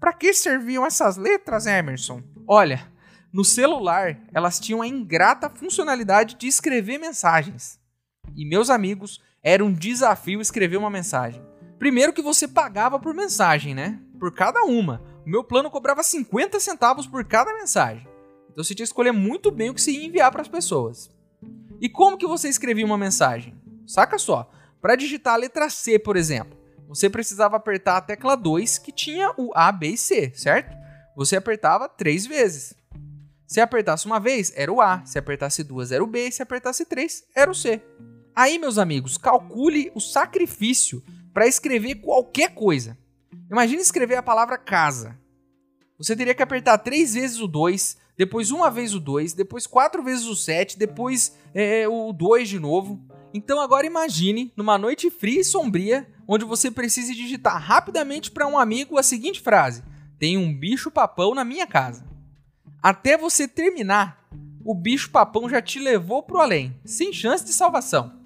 Para 0.00 0.12
que 0.12 0.32
serviam 0.32 0.86
essas 0.86 1.16
letras, 1.16 1.66
Emerson? 1.66 2.22
Olha, 2.46 2.90
no 3.32 3.44
celular, 3.44 4.18
elas 4.32 4.58
tinham 4.58 4.80
a 4.80 4.86
ingrata 4.86 5.50
funcionalidade 5.50 6.36
de 6.36 6.46
escrever 6.46 6.98
mensagens. 6.98 7.78
E 8.34 8.44
meus 8.44 8.70
amigos, 8.70 9.20
era 9.42 9.64
um 9.64 9.72
desafio 9.72 10.40
escrever 10.40 10.76
uma 10.76 10.88
mensagem. 10.88 11.42
Primeiro 11.78 12.12
que 12.12 12.22
você 12.22 12.48
pagava 12.48 12.98
por 12.98 13.14
mensagem, 13.14 13.74
né? 13.74 14.00
Por 14.18 14.32
cada 14.34 14.62
uma. 14.64 15.02
O 15.24 15.30
meu 15.30 15.44
plano 15.44 15.70
cobrava 15.70 16.02
50 16.02 16.58
centavos 16.58 17.06
por 17.06 17.24
cada 17.24 17.54
mensagem. 17.54 18.06
Então 18.50 18.64
você 18.64 18.74
tinha 18.74 18.84
que 18.84 18.90
escolher 18.90 19.12
muito 19.12 19.50
bem 19.50 19.70
o 19.70 19.74
que 19.74 19.80
você 19.80 19.92
ia 19.92 20.06
enviar 20.06 20.32
para 20.32 20.42
as 20.42 20.48
pessoas. 20.48 21.10
E 21.80 21.88
como 21.88 22.18
que 22.18 22.26
você 22.26 22.48
escrevia 22.48 22.84
uma 22.84 22.98
mensagem? 22.98 23.54
Saca 23.86 24.18
só. 24.18 24.50
Para 24.80 24.96
digitar 24.96 25.34
a 25.34 25.38
letra 25.38 25.70
C, 25.70 25.98
por 25.98 26.16
exemplo, 26.16 26.58
você 26.88 27.08
precisava 27.08 27.56
apertar 27.56 27.98
a 27.98 28.00
tecla 28.00 28.36
2, 28.36 28.78
que 28.78 28.90
tinha 28.90 29.32
o 29.36 29.52
A, 29.54 29.70
B 29.70 29.88
e 29.88 29.96
C, 29.96 30.32
certo? 30.34 30.78
você 31.18 31.34
apertava 31.34 31.88
três 31.88 32.24
vezes. 32.24 32.74
Se 33.44 33.60
apertasse 33.60 34.06
uma 34.06 34.20
vez, 34.20 34.52
era 34.54 34.72
o 34.72 34.80
A. 34.80 35.04
Se 35.04 35.18
apertasse 35.18 35.64
duas, 35.64 35.90
era 35.90 36.04
o 36.04 36.06
B. 36.06 36.30
Se 36.30 36.42
apertasse 36.42 36.84
três, 36.84 37.24
era 37.34 37.50
o 37.50 37.54
C. 37.54 37.82
Aí, 38.38 38.56
meus 38.56 38.78
amigos, 38.78 39.18
calcule 39.18 39.90
o 39.96 40.00
sacrifício 40.00 41.02
para 41.34 41.48
escrever 41.48 41.96
qualquer 41.96 42.54
coisa. 42.54 42.96
Imagine 43.50 43.82
escrever 43.82 44.14
a 44.14 44.22
palavra 44.22 44.56
casa. 44.56 45.18
Você 45.98 46.14
teria 46.14 46.32
que 46.32 46.42
apertar 46.44 46.78
três 46.78 47.14
vezes 47.14 47.40
o 47.40 47.48
2, 47.48 47.96
depois 48.16 48.52
uma 48.52 48.70
vez 48.70 48.94
o 48.94 49.00
2, 49.00 49.32
depois 49.32 49.66
quatro 49.66 50.04
vezes 50.04 50.24
o 50.26 50.36
7, 50.36 50.78
depois 50.78 51.36
é, 51.52 51.88
o 51.88 52.12
2 52.12 52.48
de 52.48 52.60
novo. 52.60 53.04
Então 53.34 53.60
agora 53.60 53.88
imagine, 53.88 54.52
numa 54.56 54.78
noite 54.78 55.10
fria 55.10 55.40
e 55.40 55.44
sombria, 55.44 56.08
onde 56.24 56.44
você 56.44 56.70
precise 56.70 57.16
digitar 57.16 57.60
rapidamente 57.60 58.30
para 58.30 58.46
um 58.46 58.56
amigo 58.56 58.96
a 58.96 59.02
seguinte 59.02 59.40
frase: 59.40 59.82
Tem 60.16 60.38
um 60.38 60.56
bicho 60.56 60.92
papão 60.92 61.34
na 61.34 61.44
minha 61.44 61.66
casa. 61.66 62.06
Até 62.80 63.18
você 63.18 63.48
terminar, 63.48 64.28
o 64.64 64.74
bicho 64.76 65.10
papão 65.10 65.48
já 65.48 65.60
te 65.60 65.80
levou 65.80 66.22
pro 66.22 66.38
além, 66.38 66.78
sem 66.84 67.12
chance 67.12 67.44
de 67.44 67.52
salvação. 67.52 68.17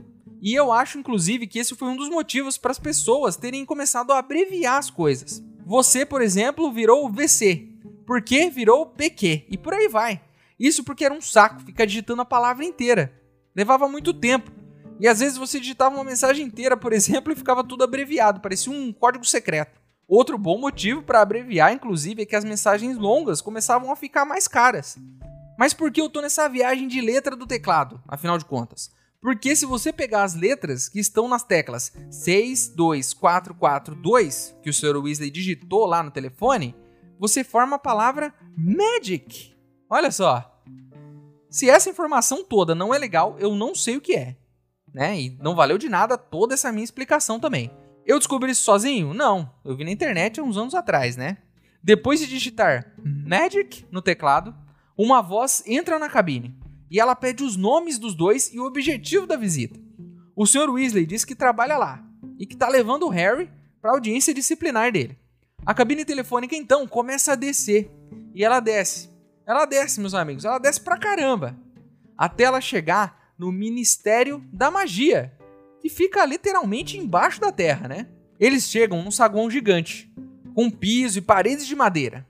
E 0.42 0.54
eu 0.54 0.72
acho, 0.72 0.98
inclusive, 0.98 1.46
que 1.46 1.60
esse 1.60 1.76
foi 1.76 1.86
um 1.86 1.96
dos 1.96 2.08
motivos 2.08 2.58
para 2.58 2.72
as 2.72 2.78
pessoas 2.78 3.36
terem 3.36 3.64
começado 3.64 4.10
a 4.10 4.18
abreviar 4.18 4.76
as 4.76 4.90
coisas. 4.90 5.40
Você, 5.64 6.04
por 6.04 6.20
exemplo, 6.20 6.72
virou 6.72 7.08
VC, 7.08 7.68
porque 8.04 8.50
virou 8.50 8.84
PQ, 8.84 9.46
e 9.48 9.56
por 9.56 9.72
aí 9.72 9.86
vai. 9.86 10.20
Isso 10.58 10.82
porque 10.82 11.04
era 11.04 11.14
um 11.14 11.20
saco 11.20 11.60
ficar 11.60 11.84
digitando 11.84 12.22
a 12.22 12.24
palavra 12.24 12.64
inteira. 12.64 13.12
Levava 13.54 13.88
muito 13.88 14.12
tempo. 14.12 14.50
E 14.98 15.06
às 15.06 15.20
vezes 15.20 15.38
você 15.38 15.60
digitava 15.60 15.94
uma 15.94 16.02
mensagem 16.02 16.44
inteira, 16.44 16.76
por 16.76 16.92
exemplo, 16.92 17.32
e 17.32 17.36
ficava 17.36 17.62
tudo 17.62 17.84
abreviado, 17.84 18.40
parecia 18.40 18.72
um 18.72 18.92
código 18.92 19.24
secreto. 19.24 19.80
Outro 20.08 20.36
bom 20.36 20.58
motivo 20.58 21.02
para 21.02 21.22
abreviar, 21.22 21.72
inclusive, 21.72 22.22
é 22.22 22.26
que 22.26 22.34
as 22.34 22.44
mensagens 22.44 22.98
longas 22.98 23.40
começavam 23.40 23.92
a 23.92 23.96
ficar 23.96 24.24
mais 24.24 24.48
caras. 24.48 24.98
Mas 25.56 25.72
por 25.72 25.92
que 25.92 26.00
eu 26.00 26.10
tô 26.10 26.20
nessa 26.20 26.48
viagem 26.48 26.88
de 26.88 27.00
letra 27.00 27.36
do 27.36 27.46
teclado, 27.46 28.02
afinal 28.08 28.36
de 28.36 28.44
contas? 28.44 28.90
Porque 29.22 29.54
se 29.54 29.64
você 29.64 29.92
pegar 29.92 30.24
as 30.24 30.34
letras 30.34 30.88
que 30.88 30.98
estão 30.98 31.28
nas 31.28 31.44
teclas 31.44 31.92
62442, 32.10 34.56
que 34.60 34.68
o 34.68 34.74
Sr. 34.74 34.96
Weasley 34.96 35.30
digitou 35.30 35.86
lá 35.86 36.02
no 36.02 36.10
telefone, 36.10 36.74
você 37.20 37.44
forma 37.44 37.76
a 37.76 37.78
palavra 37.78 38.34
Magic. 38.58 39.54
Olha 39.88 40.10
só. 40.10 40.60
Se 41.48 41.70
essa 41.70 41.88
informação 41.88 42.42
toda 42.42 42.74
não 42.74 42.92
é 42.92 42.98
legal, 42.98 43.36
eu 43.38 43.54
não 43.54 43.76
sei 43.76 43.96
o 43.96 44.00
que 44.00 44.16
é. 44.16 44.34
Né? 44.92 45.20
E 45.20 45.30
não 45.40 45.54
valeu 45.54 45.78
de 45.78 45.88
nada 45.88 46.18
toda 46.18 46.54
essa 46.54 46.72
minha 46.72 46.82
explicação 46.82 47.38
também. 47.38 47.70
Eu 48.04 48.18
descobri 48.18 48.50
isso 48.50 48.64
sozinho? 48.64 49.14
Não. 49.14 49.48
Eu 49.64 49.76
vi 49.76 49.84
na 49.84 49.92
internet 49.92 50.40
há 50.40 50.42
uns 50.42 50.56
anos 50.56 50.74
atrás, 50.74 51.16
né? 51.16 51.38
Depois 51.80 52.18
de 52.18 52.26
digitar 52.26 52.92
Magic 52.98 53.86
no 53.88 54.02
teclado, 54.02 54.52
uma 54.98 55.22
voz 55.22 55.62
entra 55.64 55.96
na 55.96 56.08
cabine 56.08 56.60
e 56.92 57.00
ela 57.00 57.16
pede 57.16 57.42
os 57.42 57.56
nomes 57.56 57.98
dos 57.98 58.14
dois 58.14 58.52
e 58.52 58.60
o 58.60 58.66
objetivo 58.66 59.26
da 59.26 59.34
visita. 59.34 59.80
O 60.36 60.46
Sr. 60.46 60.68
Weasley 60.68 61.06
diz 61.06 61.24
que 61.24 61.34
trabalha 61.34 61.78
lá 61.78 62.04
e 62.38 62.44
que 62.44 62.52
está 62.52 62.68
levando 62.68 63.04
o 63.04 63.08
Harry 63.08 63.50
para 63.80 63.92
a 63.92 63.94
audiência 63.94 64.34
disciplinar 64.34 64.92
dele. 64.92 65.18
A 65.64 65.72
cabine 65.72 66.04
telefônica 66.04 66.54
então 66.54 66.86
começa 66.86 67.32
a 67.32 67.34
descer 67.34 67.90
e 68.34 68.44
ela 68.44 68.60
desce. 68.60 69.08
Ela 69.46 69.64
desce, 69.64 70.00
meus 70.00 70.12
amigos, 70.12 70.44
ela 70.44 70.58
desce 70.58 70.82
pra 70.82 70.98
caramba. 70.98 71.58
Até 72.16 72.44
ela 72.44 72.60
chegar 72.60 73.32
no 73.38 73.50
Ministério 73.50 74.44
da 74.52 74.70
Magia, 74.70 75.32
que 75.80 75.88
fica 75.88 76.26
literalmente 76.26 76.98
embaixo 76.98 77.40
da 77.40 77.50
terra, 77.50 77.88
né? 77.88 78.06
Eles 78.38 78.68
chegam 78.68 79.02
num 79.02 79.10
saguão 79.10 79.50
gigante, 79.50 80.12
com 80.54 80.70
piso 80.70 81.18
e 81.18 81.22
paredes 81.22 81.66
de 81.66 81.74
madeira. 81.74 82.26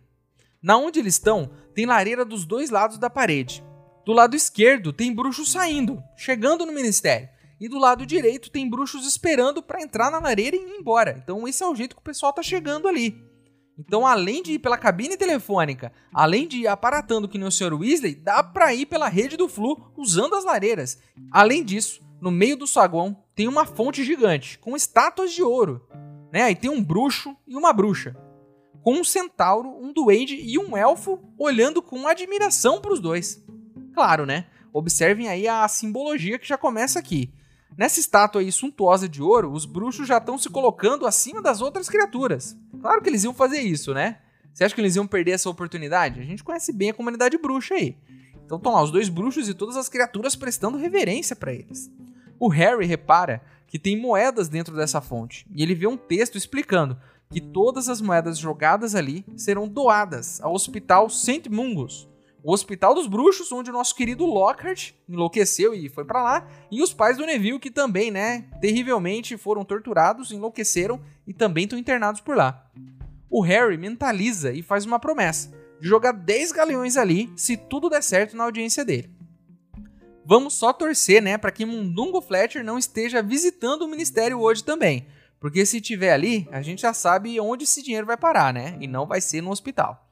Na 0.62 0.76
onde 0.76 1.00
eles 1.00 1.14
estão, 1.14 1.50
tem 1.74 1.84
lareira 1.84 2.24
dos 2.24 2.44
dois 2.44 2.70
lados 2.70 2.96
da 2.96 3.10
parede. 3.10 3.64
Do 4.04 4.12
lado 4.12 4.34
esquerdo 4.34 4.92
tem 4.92 5.14
bruxos 5.14 5.52
saindo, 5.52 6.02
chegando 6.16 6.66
no 6.66 6.72
ministério. 6.72 7.28
E 7.60 7.68
do 7.68 7.78
lado 7.78 8.04
direito 8.04 8.50
tem 8.50 8.68
bruxos 8.68 9.06
esperando 9.06 9.62
para 9.62 9.80
entrar 9.80 10.10
na 10.10 10.18
lareira 10.18 10.56
e 10.56 10.60
ir 10.60 10.76
embora. 10.80 11.20
Então 11.22 11.46
esse 11.46 11.62
é 11.62 11.66
o 11.66 11.74
jeito 11.74 11.94
que 11.94 12.02
o 12.02 12.04
pessoal 12.04 12.32
tá 12.32 12.42
chegando 12.42 12.88
ali. 12.88 13.16
Então, 13.78 14.06
além 14.06 14.42
de 14.42 14.52
ir 14.52 14.58
pela 14.58 14.76
cabine 14.76 15.16
telefônica, 15.16 15.92
além 16.12 16.46
de 16.46 16.58
ir 16.58 16.66
aparatando 16.66 17.28
que 17.28 17.38
nem 17.38 17.48
o 17.48 17.50
Sr. 17.50 17.72
Weasley, 17.72 18.14
dá 18.14 18.42
para 18.42 18.74
ir 18.74 18.86
pela 18.86 19.08
rede 19.08 19.36
do 19.36 19.48
Flu 19.48 19.92
usando 19.96 20.34
as 20.34 20.44
lareiras. 20.44 20.98
Além 21.30 21.64
disso, 21.64 22.02
no 22.20 22.30
meio 22.30 22.56
do 22.56 22.66
saguão 22.66 23.24
tem 23.34 23.48
uma 23.48 23.64
fonte 23.64 24.04
gigante 24.04 24.58
com 24.58 24.76
estátuas 24.76 25.32
de 25.32 25.42
ouro, 25.42 25.86
né? 26.32 26.42
Aí 26.42 26.54
tem 26.54 26.70
um 26.70 26.82
bruxo 26.82 27.34
e 27.46 27.56
uma 27.56 27.72
bruxa, 27.72 28.16
com 28.82 28.94
um 28.94 29.04
centauro, 29.04 29.70
um 29.80 29.92
duende 29.92 30.36
e 30.36 30.58
um 30.58 30.76
elfo 30.76 31.18
olhando 31.38 31.80
com 31.80 32.06
admiração 32.06 32.80
para 32.80 32.92
os 32.92 33.00
dois. 33.00 33.42
Claro, 33.94 34.26
né? 34.26 34.46
Observem 34.72 35.28
aí 35.28 35.46
a 35.46 35.66
simbologia 35.68 36.38
que 36.38 36.48
já 36.48 36.56
começa 36.56 36.98
aqui. 36.98 37.32
Nessa 37.76 38.00
estátua 38.00 38.40
aí 38.40 38.52
suntuosa 38.52 39.08
de 39.08 39.22
ouro, 39.22 39.50
os 39.50 39.64
bruxos 39.64 40.06
já 40.06 40.18
estão 40.18 40.36
se 40.36 40.48
colocando 40.48 41.06
acima 41.06 41.40
das 41.40 41.60
outras 41.60 41.88
criaturas. 41.88 42.56
Claro 42.80 43.00
que 43.00 43.08
eles 43.08 43.24
iam 43.24 43.32
fazer 43.32 43.60
isso, 43.60 43.94
né? 43.94 44.18
Você 44.52 44.64
acha 44.64 44.74
que 44.74 44.80
eles 44.80 44.96
iam 44.96 45.06
perder 45.06 45.32
essa 45.32 45.48
oportunidade? 45.48 46.20
A 46.20 46.24
gente 46.24 46.44
conhece 46.44 46.72
bem 46.72 46.90
a 46.90 46.94
comunidade 46.94 47.38
bruxa 47.38 47.74
aí. 47.74 47.96
Então 48.44 48.58
estão 48.58 48.72
lá 48.72 48.82
os 48.82 48.90
dois 48.90 49.08
bruxos 49.08 49.48
e 49.48 49.54
todas 49.54 49.76
as 49.76 49.88
criaturas 49.88 50.36
prestando 50.36 50.76
reverência 50.76 51.34
para 51.34 51.54
eles. 51.54 51.90
O 52.38 52.48
Harry 52.48 52.84
repara 52.84 53.42
que 53.66 53.78
tem 53.78 53.98
moedas 53.98 54.48
dentro 54.48 54.76
dessa 54.76 55.00
fonte 55.00 55.46
e 55.54 55.62
ele 55.62 55.74
vê 55.74 55.86
um 55.86 55.96
texto 55.96 56.36
explicando 56.36 56.98
que 57.30 57.40
todas 57.40 57.88
as 57.88 58.02
moedas 58.02 58.36
jogadas 58.36 58.94
ali 58.94 59.24
serão 59.36 59.66
doadas 59.66 60.38
ao 60.42 60.52
Hospital 60.52 61.08
St. 61.08 61.48
Mungus, 61.48 62.06
o 62.42 62.52
Hospital 62.52 62.94
dos 62.94 63.06
Bruxos, 63.06 63.52
onde 63.52 63.70
o 63.70 63.72
nosso 63.72 63.94
querido 63.94 64.26
Lockhart 64.26 64.92
enlouqueceu 65.08 65.74
e 65.74 65.88
foi 65.88 66.04
para 66.04 66.22
lá, 66.22 66.48
e 66.70 66.82
os 66.82 66.92
pais 66.92 67.16
do 67.16 67.26
Neville 67.26 67.58
que 67.58 67.70
também, 67.70 68.10
né, 68.10 68.46
terrivelmente 68.60 69.36
foram 69.36 69.64
torturados, 69.64 70.32
enlouqueceram 70.32 71.00
e 71.26 71.32
também 71.32 71.64
estão 71.64 71.78
internados 71.78 72.20
por 72.20 72.36
lá. 72.36 72.66
O 73.30 73.42
Harry 73.42 73.78
mentaliza 73.78 74.52
e 74.52 74.62
faz 74.62 74.84
uma 74.84 74.98
promessa 74.98 75.50
de 75.80 75.88
jogar 75.88 76.12
10 76.12 76.52
galeões 76.52 76.96
ali 76.96 77.32
se 77.36 77.56
tudo 77.56 77.88
der 77.88 78.02
certo 78.02 78.36
na 78.36 78.44
audiência 78.44 78.84
dele. 78.84 79.10
Vamos 80.24 80.54
só 80.54 80.72
torcer, 80.72 81.20
né, 81.22 81.36
para 81.36 81.50
que 81.50 81.66
Mundungo 81.66 82.20
Fletcher 82.20 82.64
não 82.64 82.78
esteja 82.78 83.22
visitando 83.22 83.82
o 83.82 83.88
ministério 83.88 84.40
hoje 84.40 84.62
também. 84.62 85.06
Porque 85.40 85.66
se 85.66 85.80
tiver 85.80 86.12
ali, 86.12 86.48
a 86.52 86.62
gente 86.62 86.82
já 86.82 86.94
sabe 86.94 87.40
onde 87.40 87.64
esse 87.64 87.82
dinheiro 87.82 88.06
vai 88.06 88.16
parar, 88.16 88.54
né? 88.54 88.76
E 88.80 88.86
não 88.86 89.06
vai 89.06 89.20
ser 89.20 89.40
no 89.40 89.50
hospital. 89.50 90.08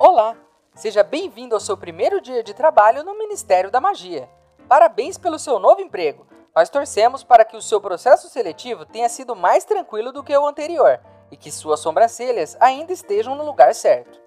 Olá! 0.00 0.36
Seja 0.76 1.02
bem-vindo 1.02 1.56
ao 1.56 1.60
seu 1.60 1.76
primeiro 1.76 2.20
dia 2.20 2.40
de 2.40 2.54
trabalho 2.54 3.02
no 3.02 3.18
Ministério 3.18 3.68
da 3.68 3.80
Magia. 3.80 4.28
Parabéns 4.68 5.18
pelo 5.18 5.40
seu 5.40 5.58
novo 5.58 5.80
emprego! 5.80 6.24
Nós 6.54 6.68
torcemos 6.68 7.24
para 7.24 7.44
que 7.44 7.56
o 7.56 7.60
seu 7.60 7.80
processo 7.80 8.28
seletivo 8.28 8.86
tenha 8.86 9.08
sido 9.08 9.34
mais 9.34 9.64
tranquilo 9.64 10.12
do 10.12 10.22
que 10.22 10.36
o 10.36 10.46
anterior 10.46 11.00
e 11.32 11.36
que 11.36 11.50
suas 11.50 11.80
sobrancelhas 11.80 12.56
ainda 12.60 12.92
estejam 12.92 13.34
no 13.34 13.44
lugar 13.44 13.74
certo. 13.74 14.20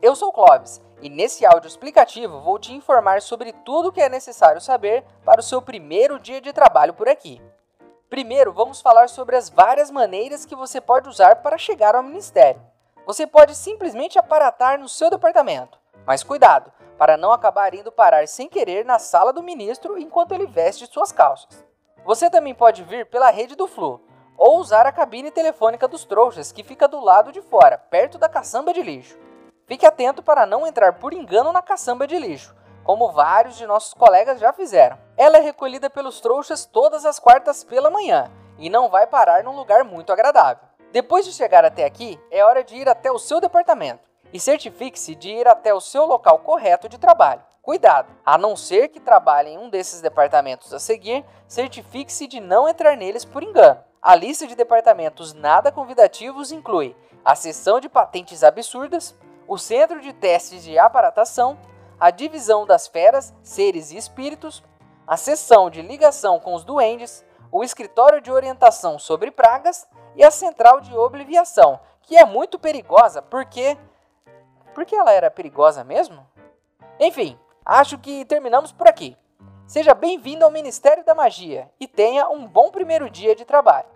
Eu 0.00 0.14
sou 0.14 0.32
Clóvis 0.32 0.80
e 1.02 1.10
nesse 1.10 1.44
áudio 1.44 1.66
explicativo 1.66 2.40
vou 2.40 2.56
te 2.56 2.72
informar 2.72 3.20
sobre 3.20 3.52
tudo 3.52 3.88
o 3.88 3.92
que 3.92 4.00
é 4.00 4.08
necessário 4.08 4.60
saber 4.60 5.04
para 5.24 5.40
o 5.40 5.44
seu 5.44 5.60
primeiro 5.60 6.20
dia 6.20 6.40
de 6.40 6.52
trabalho 6.52 6.94
por 6.94 7.08
aqui. 7.08 7.42
Primeiro, 8.08 8.52
vamos 8.52 8.80
falar 8.80 9.08
sobre 9.08 9.34
as 9.34 9.50
várias 9.50 9.90
maneiras 9.90 10.44
que 10.44 10.54
você 10.54 10.80
pode 10.80 11.08
usar 11.08 11.42
para 11.42 11.58
chegar 11.58 11.96
ao 11.96 12.04
ministério. 12.04 12.62
Você 13.08 13.26
pode 13.26 13.54
simplesmente 13.54 14.18
aparatar 14.18 14.78
no 14.78 14.86
seu 14.86 15.08
departamento, 15.08 15.78
mas 16.04 16.22
cuidado 16.22 16.70
para 16.98 17.16
não 17.16 17.32
acabar 17.32 17.72
indo 17.72 17.90
parar 17.90 18.28
sem 18.28 18.50
querer 18.50 18.84
na 18.84 18.98
sala 18.98 19.32
do 19.32 19.42
ministro 19.42 19.96
enquanto 19.98 20.32
ele 20.32 20.46
veste 20.46 20.86
suas 20.86 21.10
calças. 21.10 21.64
Você 22.04 22.28
também 22.28 22.54
pode 22.54 22.84
vir 22.84 23.06
pela 23.06 23.30
rede 23.30 23.56
do 23.56 23.66
Flu, 23.66 24.02
ou 24.36 24.58
usar 24.58 24.84
a 24.84 24.92
cabine 24.92 25.30
telefônica 25.30 25.88
dos 25.88 26.04
trouxas 26.04 26.52
que 26.52 26.62
fica 26.62 26.86
do 26.86 27.00
lado 27.00 27.32
de 27.32 27.40
fora, 27.40 27.78
perto 27.78 28.18
da 28.18 28.28
caçamba 28.28 28.74
de 28.74 28.82
lixo. 28.82 29.18
Fique 29.66 29.86
atento 29.86 30.22
para 30.22 30.44
não 30.44 30.66
entrar 30.66 30.98
por 30.98 31.14
engano 31.14 31.50
na 31.50 31.62
caçamba 31.62 32.06
de 32.06 32.18
lixo, 32.18 32.54
como 32.84 33.10
vários 33.10 33.56
de 33.56 33.66
nossos 33.66 33.94
colegas 33.94 34.38
já 34.38 34.52
fizeram. 34.52 34.98
Ela 35.16 35.38
é 35.38 35.40
recolhida 35.40 35.88
pelos 35.88 36.20
trouxas 36.20 36.66
todas 36.66 37.06
as 37.06 37.18
quartas 37.18 37.64
pela 37.64 37.88
manhã 37.88 38.30
e 38.58 38.68
não 38.68 38.90
vai 38.90 39.06
parar 39.06 39.42
num 39.42 39.56
lugar 39.56 39.82
muito 39.82 40.12
agradável. 40.12 40.67
Depois 40.92 41.26
de 41.26 41.32
chegar 41.32 41.64
até 41.64 41.84
aqui, 41.84 42.18
é 42.30 42.42
hora 42.42 42.64
de 42.64 42.74
ir 42.74 42.88
até 42.88 43.12
o 43.12 43.18
seu 43.18 43.40
departamento 43.40 44.08
e 44.32 44.40
certifique-se 44.40 45.14
de 45.14 45.28
ir 45.28 45.46
até 45.46 45.72
o 45.74 45.80
seu 45.80 46.06
local 46.06 46.38
correto 46.38 46.88
de 46.88 46.98
trabalho. 46.98 47.42
Cuidado! 47.60 48.10
A 48.24 48.38
não 48.38 48.56
ser 48.56 48.88
que 48.88 48.98
trabalhe 48.98 49.50
em 49.50 49.58
um 49.58 49.68
desses 49.68 50.00
departamentos 50.00 50.72
a 50.72 50.78
seguir, 50.78 51.24
certifique-se 51.46 52.26
de 52.26 52.40
não 52.40 52.66
entrar 52.66 52.96
neles 52.96 53.24
por 53.24 53.42
engano. 53.42 53.84
A 54.00 54.14
lista 54.14 54.46
de 54.46 54.54
departamentos 54.54 55.34
nada 55.34 55.70
convidativos 55.70 56.50
inclui 56.50 56.96
a 57.22 57.34
seção 57.34 57.78
de 57.78 57.88
patentes 57.88 58.42
absurdas, 58.42 59.14
o 59.46 59.58
centro 59.58 60.00
de 60.00 60.14
testes 60.14 60.64
de 60.64 60.78
aparatação, 60.78 61.58
a 62.00 62.10
divisão 62.10 62.64
das 62.64 62.86
feras, 62.86 63.34
seres 63.42 63.90
e 63.90 63.98
espíritos, 63.98 64.62
a 65.06 65.16
seção 65.16 65.68
de 65.68 65.82
ligação 65.82 66.40
com 66.40 66.54
os 66.54 66.64
duendes, 66.64 67.24
o 67.50 67.64
escritório 67.64 68.20
de 68.20 68.30
orientação 68.30 68.98
sobre 68.98 69.30
pragas 69.30 69.86
e 70.14 70.24
a 70.24 70.30
central 70.30 70.80
de 70.80 70.96
obliviação, 70.96 71.80
que 72.02 72.16
é 72.16 72.24
muito 72.24 72.58
perigosa 72.58 73.22
porque. 73.22 73.76
Por 74.74 74.84
que 74.84 74.94
ela 74.94 75.12
era 75.12 75.30
perigosa 75.30 75.82
mesmo? 75.82 76.24
Enfim, 77.00 77.38
acho 77.64 77.98
que 77.98 78.24
terminamos 78.24 78.70
por 78.70 78.86
aqui. 78.86 79.16
Seja 79.66 79.92
bem-vindo 79.92 80.44
ao 80.44 80.50
Ministério 80.50 81.04
da 81.04 81.14
Magia 81.14 81.68
e 81.80 81.88
tenha 81.88 82.28
um 82.28 82.46
bom 82.46 82.70
primeiro 82.70 83.10
dia 83.10 83.34
de 83.34 83.44
trabalho. 83.44 83.88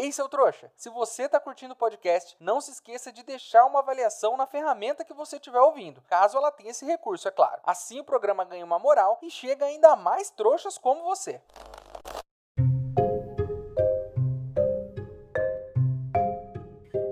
Ei, 0.00 0.12
seu 0.12 0.28
trouxa, 0.28 0.70
se 0.76 0.88
você 0.88 1.24
está 1.24 1.40
curtindo 1.40 1.72
o 1.72 1.76
podcast, 1.76 2.36
não 2.38 2.60
se 2.60 2.70
esqueça 2.70 3.10
de 3.10 3.24
deixar 3.24 3.64
uma 3.64 3.80
avaliação 3.80 4.36
na 4.36 4.46
ferramenta 4.46 5.04
que 5.04 5.12
você 5.12 5.34
estiver 5.34 5.58
ouvindo, 5.58 6.00
caso 6.02 6.36
ela 6.36 6.52
tenha 6.52 6.70
esse 6.70 6.84
recurso, 6.84 7.26
é 7.26 7.32
claro. 7.32 7.60
Assim 7.64 7.98
o 7.98 8.04
programa 8.04 8.44
ganha 8.44 8.64
uma 8.64 8.78
moral 8.78 9.18
e 9.20 9.28
chega 9.28 9.64
ainda 9.64 9.96
mais 9.96 10.30
trouxas 10.30 10.78
como 10.78 11.02
você. 11.02 11.40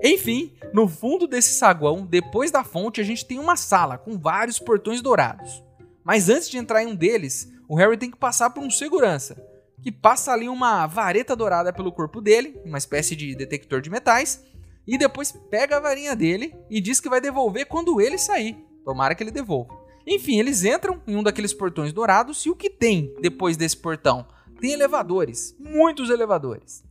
Enfim, 0.01 0.57
no 0.71 0.87
fundo 0.87 1.27
desse 1.27 1.55
saguão, 1.55 2.05
depois 2.05 2.51
da 2.51 2.63
fonte, 2.63 3.01
a 3.01 3.03
gente 3.03 3.25
tem 3.25 3.37
uma 3.37 3.57
sala 3.57 3.97
com 3.97 4.17
vários 4.17 4.59
portões 4.59 5.01
dourados. 5.01 5.61
Mas 6.05 6.29
antes 6.29 6.49
de 6.49 6.57
entrar 6.57 6.81
em 6.83 6.87
um 6.87 6.95
deles, 6.95 7.51
o 7.67 7.75
Harry 7.75 7.97
tem 7.97 8.09
que 8.09 8.15
passar 8.15 8.51
por 8.51 8.63
um 8.63 8.71
segurança 8.71 9.45
que 9.87 9.91
passa 9.93 10.33
ali 10.33 10.49
uma 10.49 10.85
vareta 10.85 11.33
dourada 11.33 11.71
pelo 11.71 11.93
corpo 11.93 12.19
dele, 12.19 12.59
uma 12.65 12.77
espécie 12.77 13.15
de 13.15 13.33
detector 13.33 13.79
de 13.79 13.89
metais, 13.89 14.43
e 14.85 14.97
depois 14.97 15.31
pega 15.31 15.77
a 15.77 15.79
varinha 15.79 16.13
dele 16.13 16.53
e 16.69 16.81
diz 16.81 16.99
que 16.99 17.07
vai 17.07 17.21
devolver 17.21 17.65
quando 17.67 18.01
ele 18.01 18.17
sair. 18.17 18.57
Tomara 18.83 19.15
que 19.15 19.23
ele 19.23 19.31
devolva. 19.31 19.73
Enfim, 20.05 20.39
eles 20.39 20.65
entram 20.65 21.01
em 21.07 21.15
um 21.15 21.23
daqueles 21.23 21.53
portões 21.53 21.93
dourados 21.93 22.45
e 22.45 22.49
o 22.49 22.55
que 22.55 22.69
tem 22.69 23.15
depois 23.21 23.55
desse 23.55 23.77
portão? 23.77 24.27
Tem 24.59 24.73
elevadores, 24.73 25.55
muitos 25.57 26.09
elevadores. 26.09 26.83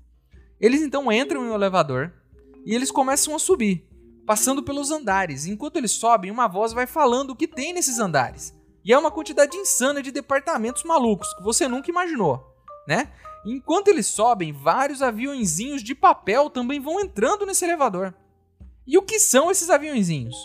Eles 0.59 0.81
então 0.81 1.13
entram 1.13 1.45
em 1.45 1.51
um 1.51 1.55
elevador 1.55 2.15
e 2.65 2.75
eles 2.75 2.91
começam 2.91 3.37
a 3.37 3.39
subir, 3.39 3.87
passando 4.25 4.63
pelos 4.63 4.91
andares. 4.91 5.45
Enquanto 5.45 5.77
eles 5.77 5.91
sobem, 5.91 6.31
uma 6.31 6.49
voz 6.49 6.73
vai 6.73 6.87
falando 6.87 7.33
o 7.33 7.37
que 7.37 7.47
tem 7.47 7.75
nesses 7.75 7.99
andares. 7.99 8.55
E 8.83 8.91
é 8.91 8.97
uma 8.97 9.11
quantidade 9.11 9.55
insana 9.55 10.03
de 10.03 10.11
departamentos 10.11 10.83
malucos 10.83 11.35
que 11.35 11.43
você 11.43 11.69
nunca 11.69 11.91
imaginou 11.91 12.56
né? 12.87 13.11
Enquanto 13.45 13.89
eles 13.89 14.07
sobem, 14.07 14.53
vários 14.53 15.03
aviãozinhos 15.03 15.83
de 15.83 15.95
papel 15.95 16.51
também 16.51 16.81
vão 16.81 17.01
entrando 17.01 17.47
nesse 17.47 17.65
elevador. 17.65 18.15
E 18.87 18.99
o 18.99 19.03
que 19.03 19.19
são 19.19 19.51
esses 19.51 19.71
aviãozinhos? 19.71 20.37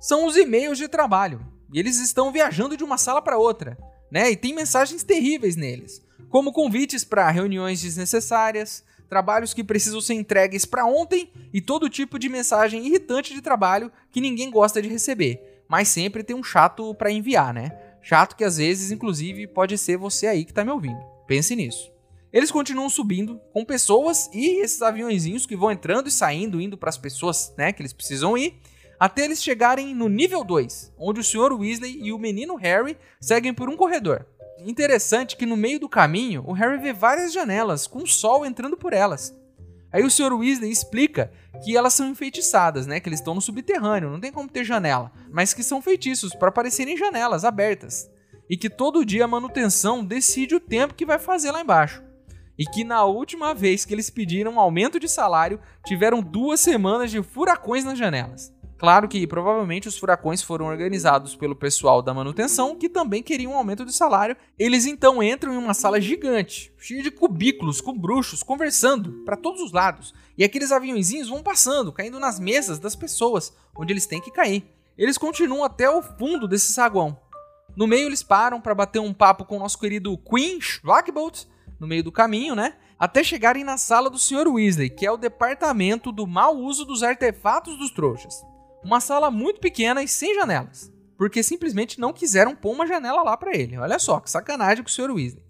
São 0.00 0.26
os 0.26 0.36
e-mails 0.36 0.78
de 0.78 0.88
trabalho. 0.88 1.40
E 1.72 1.78
eles 1.78 1.98
estão 2.00 2.32
viajando 2.32 2.76
de 2.76 2.84
uma 2.84 2.96
sala 2.98 3.20
para 3.20 3.38
outra, 3.38 3.76
né? 4.10 4.30
E 4.30 4.36
tem 4.36 4.54
mensagens 4.54 5.02
terríveis 5.02 5.56
neles, 5.56 6.02
como 6.28 6.52
convites 6.52 7.04
para 7.04 7.30
reuniões 7.30 7.82
desnecessárias, 7.82 8.84
trabalhos 9.08 9.54
que 9.54 9.64
precisam 9.64 10.00
ser 10.00 10.14
entregues 10.14 10.64
para 10.64 10.86
ontem 10.86 11.32
e 11.52 11.60
todo 11.60 11.88
tipo 11.88 12.18
de 12.18 12.28
mensagem 12.28 12.86
irritante 12.86 13.34
de 13.34 13.42
trabalho 13.42 13.90
que 14.10 14.20
ninguém 14.20 14.50
gosta 14.50 14.80
de 14.80 14.88
receber, 14.88 15.62
mas 15.68 15.88
sempre 15.88 16.22
tem 16.22 16.36
um 16.36 16.42
chato 16.42 16.94
para 16.94 17.10
enviar, 17.10 17.52
né? 17.52 17.72
Chato 18.02 18.36
que 18.36 18.44
às 18.44 18.58
vezes, 18.58 18.90
inclusive, 18.90 19.46
pode 19.46 19.76
ser 19.76 19.96
você 19.96 20.26
aí 20.26 20.44
que 20.44 20.52
está 20.52 20.64
me 20.64 20.70
ouvindo. 20.70 21.17
Pense 21.28 21.54
nisso. 21.54 21.92
Eles 22.32 22.50
continuam 22.50 22.88
subindo 22.88 23.38
com 23.52 23.64
pessoas 23.64 24.30
e 24.32 24.62
esses 24.62 24.80
aviãozinhos 24.80 25.44
que 25.44 25.54
vão 25.54 25.70
entrando 25.70 26.08
e 26.08 26.10
saindo, 26.10 26.60
indo 26.60 26.76
para 26.76 26.88
as 26.88 26.96
pessoas 26.96 27.54
né, 27.56 27.70
que 27.70 27.82
eles 27.82 27.92
precisam 27.92 28.36
ir, 28.36 28.58
até 28.98 29.26
eles 29.26 29.42
chegarem 29.42 29.94
no 29.94 30.08
nível 30.08 30.42
2, 30.42 30.94
onde 30.98 31.20
o 31.20 31.24
Sr. 31.24 31.52
Weasley 31.52 32.00
e 32.02 32.12
o 32.12 32.18
menino 32.18 32.56
Harry 32.56 32.96
seguem 33.20 33.52
por 33.52 33.68
um 33.68 33.76
corredor. 33.76 34.26
Interessante 34.64 35.36
que 35.36 35.44
no 35.44 35.56
meio 35.56 35.78
do 35.78 35.88
caminho 35.88 36.42
o 36.46 36.52
Harry 36.52 36.78
vê 36.78 36.94
várias 36.94 37.30
janelas 37.32 37.86
com 37.86 37.98
o 37.98 38.06
sol 38.06 38.46
entrando 38.46 38.76
por 38.76 38.94
elas. 38.94 39.34
Aí 39.92 40.02
o 40.02 40.10
Sr. 40.10 40.32
Weasley 40.32 40.70
explica 40.70 41.30
que 41.62 41.76
elas 41.76 41.92
são 41.92 42.08
enfeitiçadas, 42.08 42.86
né? 42.86 43.00
Que 43.00 43.08
eles 43.08 43.20
estão 43.20 43.34
no 43.34 43.40
subterrâneo, 43.40 44.10
não 44.10 44.20
tem 44.20 44.32
como 44.32 44.48
ter 44.48 44.64
janela, 44.64 45.12
mas 45.30 45.54
que 45.54 45.62
são 45.62 45.82
feitiços 45.82 46.34
para 46.34 46.50
parecerem 46.50 46.96
janelas 46.96 47.44
abertas 47.44 48.10
e 48.48 48.56
que 48.56 48.70
todo 48.70 49.04
dia 49.04 49.24
a 49.24 49.28
manutenção 49.28 50.04
decide 50.04 50.54
o 50.54 50.60
tempo 50.60 50.94
que 50.94 51.06
vai 51.06 51.18
fazer 51.18 51.50
lá 51.50 51.60
embaixo. 51.60 52.02
E 52.58 52.64
que 52.64 52.82
na 52.82 53.04
última 53.04 53.54
vez 53.54 53.84
que 53.84 53.94
eles 53.94 54.10
pediram 54.10 54.52
um 54.52 54.60
aumento 54.60 54.98
de 54.98 55.08
salário, 55.08 55.60
tiveram 55.86 56.20
duas 56.20 56.60
semanas 56.60 57.10
de 57.10 57.22
furacões 57.22 57.84
nas 57.84 57.98
janelas. 57.98 58.52
Claro 58.78 59.08
que 59.08 59.26
provavelmente 59.26 59.88
os 59.88 59.98
furacões 59.98 60.40
foram 60.40 60.66
organizados 60.66 61.34
pelo 61.34 61.56
pessoal 61.56 62.00
da 62.00 62.14
manutenção, 62.14 62.76
que 62.76 62.88
também 62.88 63.24
queriam 63.24 63.52
um 63.52 63.56
aumento 63.56 63.84
de 63.84 63.92
salário. 63.92 64.36
Eles 64.56 64.86
então 64.86 65.20
entram 65.20 65.52
em 65.52 65.56
uma 65.56 65.74
sala 65.74 66.00
gigante, 66.00 66.72
cheia 66.78 67.02
de 67.02 67.10
cubículos, 67.10 67.80
com 67.80 67.98
bruxos, 67.98 68.40
conversando 68.40 69.24
para 69.24 69.36
todos 69.36 69.60
os 69.60 69.72
lados. 69.72 70.14
E 70.36 70.44
aqueles 70.44 70.70
aviãozinhos 70.70 71.28
vão 71.28 71.42
passando, 71.42 71.92
caindo 71.92 72.20
nas 72.20 72.38
mesas 72.38 72.78
das 72.78 72.94
pessoas, 72.94 73.52
onde 73.76 73.92
eles 73.92 74.06
têm 74.06 74.20
que 74.20 74.30
cair. 74.30 74.64
Eles 74.96 75.18
continuam 75.18 75.64
até 75.64 75.90
o 75.90 76.00
fundo 76.00 76.46
desse 76.46 76.72
saguão, 76.72 77.18
no 77.78 77.86
meio 77.86 78.08
eles 78.08 78.24
param 78.24 78.60
para 78.60 78.74
bater 78.74 78.98
um 78.98 79.14
papo 79.14 79.44
com 79.44 79.54
o 79.54 79.60
nosso 79.60 79.78
querido 79.78 80.18
Queen 80.18 80.58
Rockbolt, 80.84 81.44
no 81.78 81.86
meio 81.86 82.02
do 82.02 82.10
caminho, 82.10 82.56
né? 82.56 82.74
Até 82.98 83.22
chegarem 83.22 83.62
na 83.62 83.78
sala 83.78 84.10
do 84.10 84.18
Sr. 84.18 84.48
Weasley, 84.48 84.90
que 84.90 85.06
é 85.06 85.12
o 85.12 85.16
departamento 85.16 86.10
do 86.10 86.26
mau 86.26 86.56
uso 86.56 86.84
dos 86.84 87.04
artefatos 87.04 87.78
dos 87.78 87.92
trouxas. 87.92 88.44
Uma 88.82 88.98
sala 88.98 89.30
muito 89.30 89.60
pequena 89.60 90.02
e 90.02 90.08
sem 90.08 90.34
janelas, 90.34 90.92
porque 91.16 91.40
simplesmente 91.40 92.00
não 92.00 92.12
quiseram 92.12 92.56
pôr 92.56 92.72
uma 92.72 92.84
janela 92.84 93.22
lá 93.22 93.36
para 93.36 93.56
ele. 93.56 93.78
Olha 93.78 94.00
só, 94.00 94.18
que 94.18 94.28
sacanagem 94.28 94.82
com 94.82 94.90
o 94.90 94.92
Sr. 94.92 95.12
Weasley. 95.12 95.44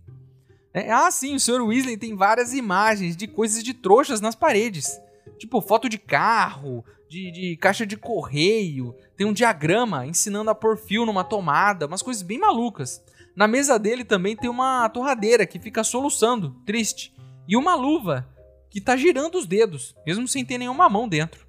É, 0.75 0.93
ah, 0.93 1.11
sim, 1.11 1.35
o 1.35 1.41
Sr. 1.41 1.63
Weasley 1.63 1.97
tem 1.97 2.15
várias 2.15 2.53
imagens 2.53 3.17
de 3.17 3.27
coisas 3.27 3.65
de 3.65 3.73
trouxas 3.73 4.21
nas 4.21 4.35
paredes. 4.35 5.01
Tipo 5.39 5.61
foto 5.61 5.89
de 5.89 5.99
carro, 5.99 6.85
de, 7.09 7.31
de 7.31 7.57
caixa 7.57 7.87
de 7.87 7.97
correio, 7.97 8.95
tem 9.17 9.27
um 9.27 9.33
diagrama 9.33 10.07
ensinando 10.07 10.51
a 10.51 10.55
pôr 10.55 10.77
fio 10.77 11.07
numa 11.07 11.25
tomada, 11.25 11.87
umas 11.87 12.03
coisas 12.03 12.23
bem 12.23 12.39
malucas. 12.39 13.03
Na 13.35 13.47
mesa 13.47 13.79
dele 13.79 14.05
também 14.05 14.37
tem 14.37 14.51
uma 14.51 14.89
torradeira 14.89 15.47
que 15.47 15.59
fica 15.59 15.85
soluçando, 15.85 16.57
triste, 16.67 17.15
e 17.47 17.57
uma 17.57 17.75
luva 17.75 18.29
que 18.69 18.81
tá 18.81 18.97
girando 18.97 19.39
os 19.39 19.47
dedos, 19.47 19.95
mesmo 20.07 20.29
sem 20.29 20.45
ter 20.45 20.59
nenhuma 20.59 20.89
mão 20.89 21.09
dentro. 21.09 21.47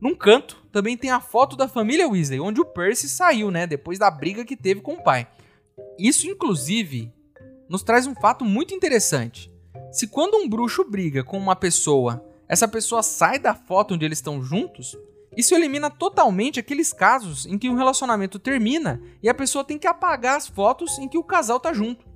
Num 0.00 0.14
canto 0.14 0.64
também 0.70 0.96
tem 0.96 1.10
a 1.10 1.20
foto 1.20 1.56
da 1.56 1.68
família 1.68 2.08
Weasley, 2.08 2.40
onde 2.40 2.60
o 2.60 2.64
Percy 2.64 3.08
saiu, 3.08 3.50
né, 3.50 3.66
depois 3.66 3.98
da 3.98 4.10
briga 4.10 4.44
que 4.44 4.56
teve 4.56 4.80
com 4.80 4.94
o 4.94 5.02
pai. 5.02 5.26
Isso 5.98 6.26
inclusive 6.26 7.12
nos 7.68 7.82
traz 7.82 8.06
um 8.06 8.14
fato 8.14 8.44
muito 8.44 8.74
interessante. 8.74 9.50
Se 9.90 10.06
quando 10.06 10.36
um 10.36 10.48
bruxo 10.48 10.84
briga 10.84 11.24
com 11.24 11.38
uma 11.38 11.56
pessoa 11.56 12.24
essa 12.48 12.68
pessoa 12.68 13.02
sai 13.02 13.38
da 13.38 13.54
foto 13.54 13.94
onde 13.94 14.04
eles 14.04 14.18
estão 14.18 14.42
juntos, 14.42 14.96
isso 15.36 15.54
elimina 15.54 15.90
totalmente 15.90 16.58
aqueles 16.58 16.92
casos 16.92 17.44
em 17.44 17.58
que 17.58 17.68
o 17.68 17.74
relacionamento 17.74 18.38
termina 18.38 19.02
e 19.22 19.28
a 19.28 19.34
pessoa 19.34 19.64
tem 19.64 19.78
que 19.78 19.86
apagar 19.86 20.36
as 20.36 20.46
fotos 20.46 20.98
em 20.98 21.08
que 21.08 21.18
o 21.18 21.24
casal 21.24 21.60
tá 21.60 21.72
junto. 21.72 22.06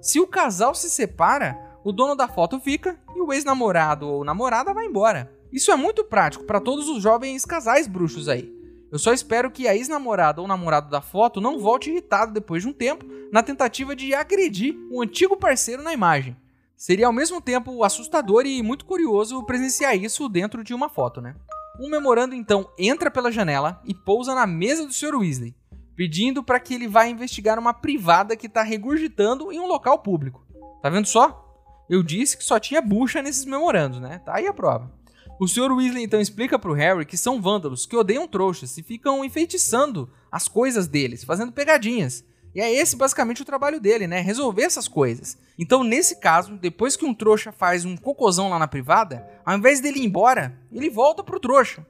Se 0.00 0.18
o 0.18 0.26
casal 0.26 0.74
se 0.74 0.88
separa, 0.88 1.58
o 1.84 1.92
dono 1.92 2.14
da 2.14 2.26
foto 2.26 2.58
fica 2.58 2.98
e 3.14 3.20
o 3.20 3.32
ex-namorado 3.32 4.08
ou 4.08 4.24
namorada 4.24 4.72
vai 4.72 4.86
embora. 4.86 5.30
Isso 5.52 5.70
é 5.70 5.76
muito 5.76 6.04
prático 6.04 6.44
para 6.44 6.60
todos 6.60 6.88
os 6.88 7.02
jovens 7.02 7.44
casais 7.44 7.86
bruxos 7.86 8.28
aí. 8.28 8.50
Eu 8.90 8.98
só 8.98 9.12
espero 9.12 9.50
que 9.50 9.68
a 9.68 9.76
ex-namorada 9.76 10.40
ou 10.40 10.48
namorado 10.48 10.88
da 10.88 11.00
foto 11.00 11.40
não 11.40 11.58
volte 11.58 11.90
irritado 11.90 12.32
depois 12.32 12.62
de 12.62 12.68
um 12.68 12.72
tempo 12.72 13.04
na 13.30 13.42
tentativa 13.42 13.94
de 13.94 14.14
agredir 14.14 14.74
o 14.90 15.02
antigo 15.02 15.36
parceiro 15.36 15.82
na 15.82 15.92
imagem. 15.92 16.36
Seria 16.80 17.08
ao 17.08 17.12
mesmo 17.12 17.42
tempo 17.42 17.84
assustador 17.84 18.46
e 18.46 18.62
muito 18.62 18.86
curioso 18.86 19.44
presenciar 19.44 19.94
isso 19.94 20.26
dentro 20.30 20.64
de 20.64 20.72
uma 20.72 20.88
foto, 20.88 21.20
né? 21.20 21.36
Um 21.78 21.90
memorando 21.90 22.34
então 22.34 22.70
entra 22.78 23.10
pela 23.10 23.30
janela 23.30 23.82
e 23.84 23.92
pousa 23.92 24.34
na 24.34 24.46
mesa 24.46 24.86
do 24.86 24.92
Sr. 24.94 25.14
Weasley, 25.14 25.54
pedindo 25.94 26.42
para 26.42 26.58
que 26.58 26.72
ele 26.72 26.88
vá 26.88 27.06
investigar 27.06 27.58
uma 27.58 27.74
privada 27.74 28.34
que 28.34 28.46
está 28.46 28.62
regurgitando 28.62 29.52
em 29.52 29.60
um 29.60 29.66
local 29.66 29.98
público. 29.98 30.42
Tá 30.82 30.88
vendo 30.88 31.04
só? 31.04 31.54
Eu 31.86 32.02
disse 32.02 32.38
que 32.38 32.44
só 32.44 32.58
tinha 32.58 32.80
bucha 32.80 33.20
nesses 33.20 33.44
memorandos, 33.44 34.00
né? 34.00 34.18
Tá 34.24 34.36
aí 34.36 34.46
a 34.46 34.54
prova. 34.54 34.90
O 35.38 35.46
Sr. 35.46 35.72
Weasley 35.72 36.04
então 36.04 36.18
explica 36.18 36.58
para 36.58 36.70
o 36.70 36.74
Harry 36.74 37.04
que 37.04 37.18
são 37.18 37.42
vândalos 37.42 37.84
que 37.84 37.94
odeiam 37.94 38.26
trouxas 38.26 38.78
e 38.78 38.82
ficam 38.82 39.22
enfeitiçando 39.22 40.10
as 40.32 40.48
coisas 40.48 40.88
deles, 40.88 41.24
fazendo 41.24 41.52
pegadinhas. 41.52 42.24
E 42.54 42.60
é 42.60 42.72
esse 42.72 42.96
basicamente 42.96 43.42
o 43.42 43.44
trabalho 43.44 43.80
dele, 43.80 44.06
né? 44.06 44.20
Resolver 44.20 44.62
essas 44.62 44.88
coisas. 44.88 45.38
Então, 45.58 45.84
nesse 45.84 46.16
caso, 46.18 46.56
depois 46.56 46.96
que 46.96 47.04
um 47.04 47.14
trouxa 47.14 47.52
faz 47.52 47.84
um 47.84 47.96
cocôzão 47.96 48.48
lá 48.48 48.58
na 48.58 48.66
privada, 48.66 49.26
ao 49.44 49.56
invés 49.56 49.80
dele 49.80 50.00
ir 50.00 50.06
embora, 50.06 50.58
ele 50.72 50.90
volta 50.90 51.22
pro 51.22 51.38
trouxa. 51.38 51.86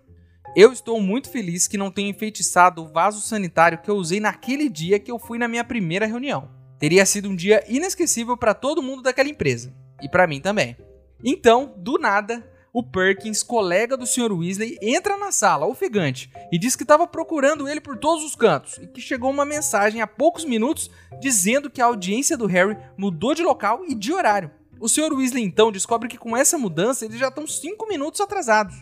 Eu 0.56 0.72
estou 0.72 1.00
muito 1.00 1.30
feliz 1.30 1.68
que 1.68 1.78
não 1.78 1.90
tenho 1.90 2.10
enfeitiçado 2.10 2.82
o 2.82 2.88
vaso 2.88 3.20
sanitário 3.20 3.78
que 3.78 3.90
eu 3.90 3.94
usei 3.94 4.18
naquele 4.18 4.68
dia 4.68 4.98
que 4.98 5.10
eu 5.10 5.18
fui 5.18 5.38
na 5.38 5.46
minha 5.46 5.64
primeira 5.64 6.06
reunião. 6.06 6.50
Teria 6.78 7.06
sido 7.06 7.28
um 7.28 7.36
dia 7.36 7.64
inesquecível 7.68 8.36
para 8.36 8.52
todo 8.54 8.82
mundo 8.82 9.02
daquela 9.02 9.28
empresa. 9.28 9.72
E 10.02 10.08
para 10.08 10.26
mim 10.26 10.40
também. 10.40 10.76
Então, 11.22 11.74
do 11.76 11.98
nada, 11.98 12.44
o 12.72 12.82
Perkins, 12.82 13.42
colega 13.42 13.96
do 13.96 14.06
Sr. 14.06 14.32
Weasley, 14.32 14.78
entra 14.80 15.16
na 15.16 15.32
sala, 15.32 15.66
ofegante, 15.66 16.30
e 16.52 16.58
diz 16.58 16.76
que 16.76 16.84
estava 16.84 17.06
procurando 17.06 17.68
ele 17.68 17.80
por 17.80 17.96
todos 17.98 18.24
os 18.24 18.36
cantos 18.36 18.78
e 18.78 18.86
que 18.86 19.00
chegou 19.00 19.30
uma 19.30 19.44
mensagem 19.44 20.00
há 20.00 20.06
poucos 20.06 20.44
minutos 20.44 20.90
dizendo 21.20 21.68
que 21.68 21.82
a 21.82 21.86
audiência 21.86 22.36
do 22.36 22.46
Harry 22.46 22.76
mudou 22.96 23.34
de 23.34 23.42
local 23.42 23.84
e 23.88 23.94
de 23.94 24.12
horário. 24.12 24.50
O 24.78 24.88
Sr. 24.88 25.12
Weasley 25.12 25.44
então 25.44 25.72
descobre 25.72 26.08
que 26.08 26.16
com 26.16 26.36
essa 26.36 26.56
mudança 26.56 27.04
eles 27.04 27.18
já 27.18 27.28
estão 27.28 27.46
5 27.46 27.86
minutos 27.88 28.20
atrasados. 28.20 28.76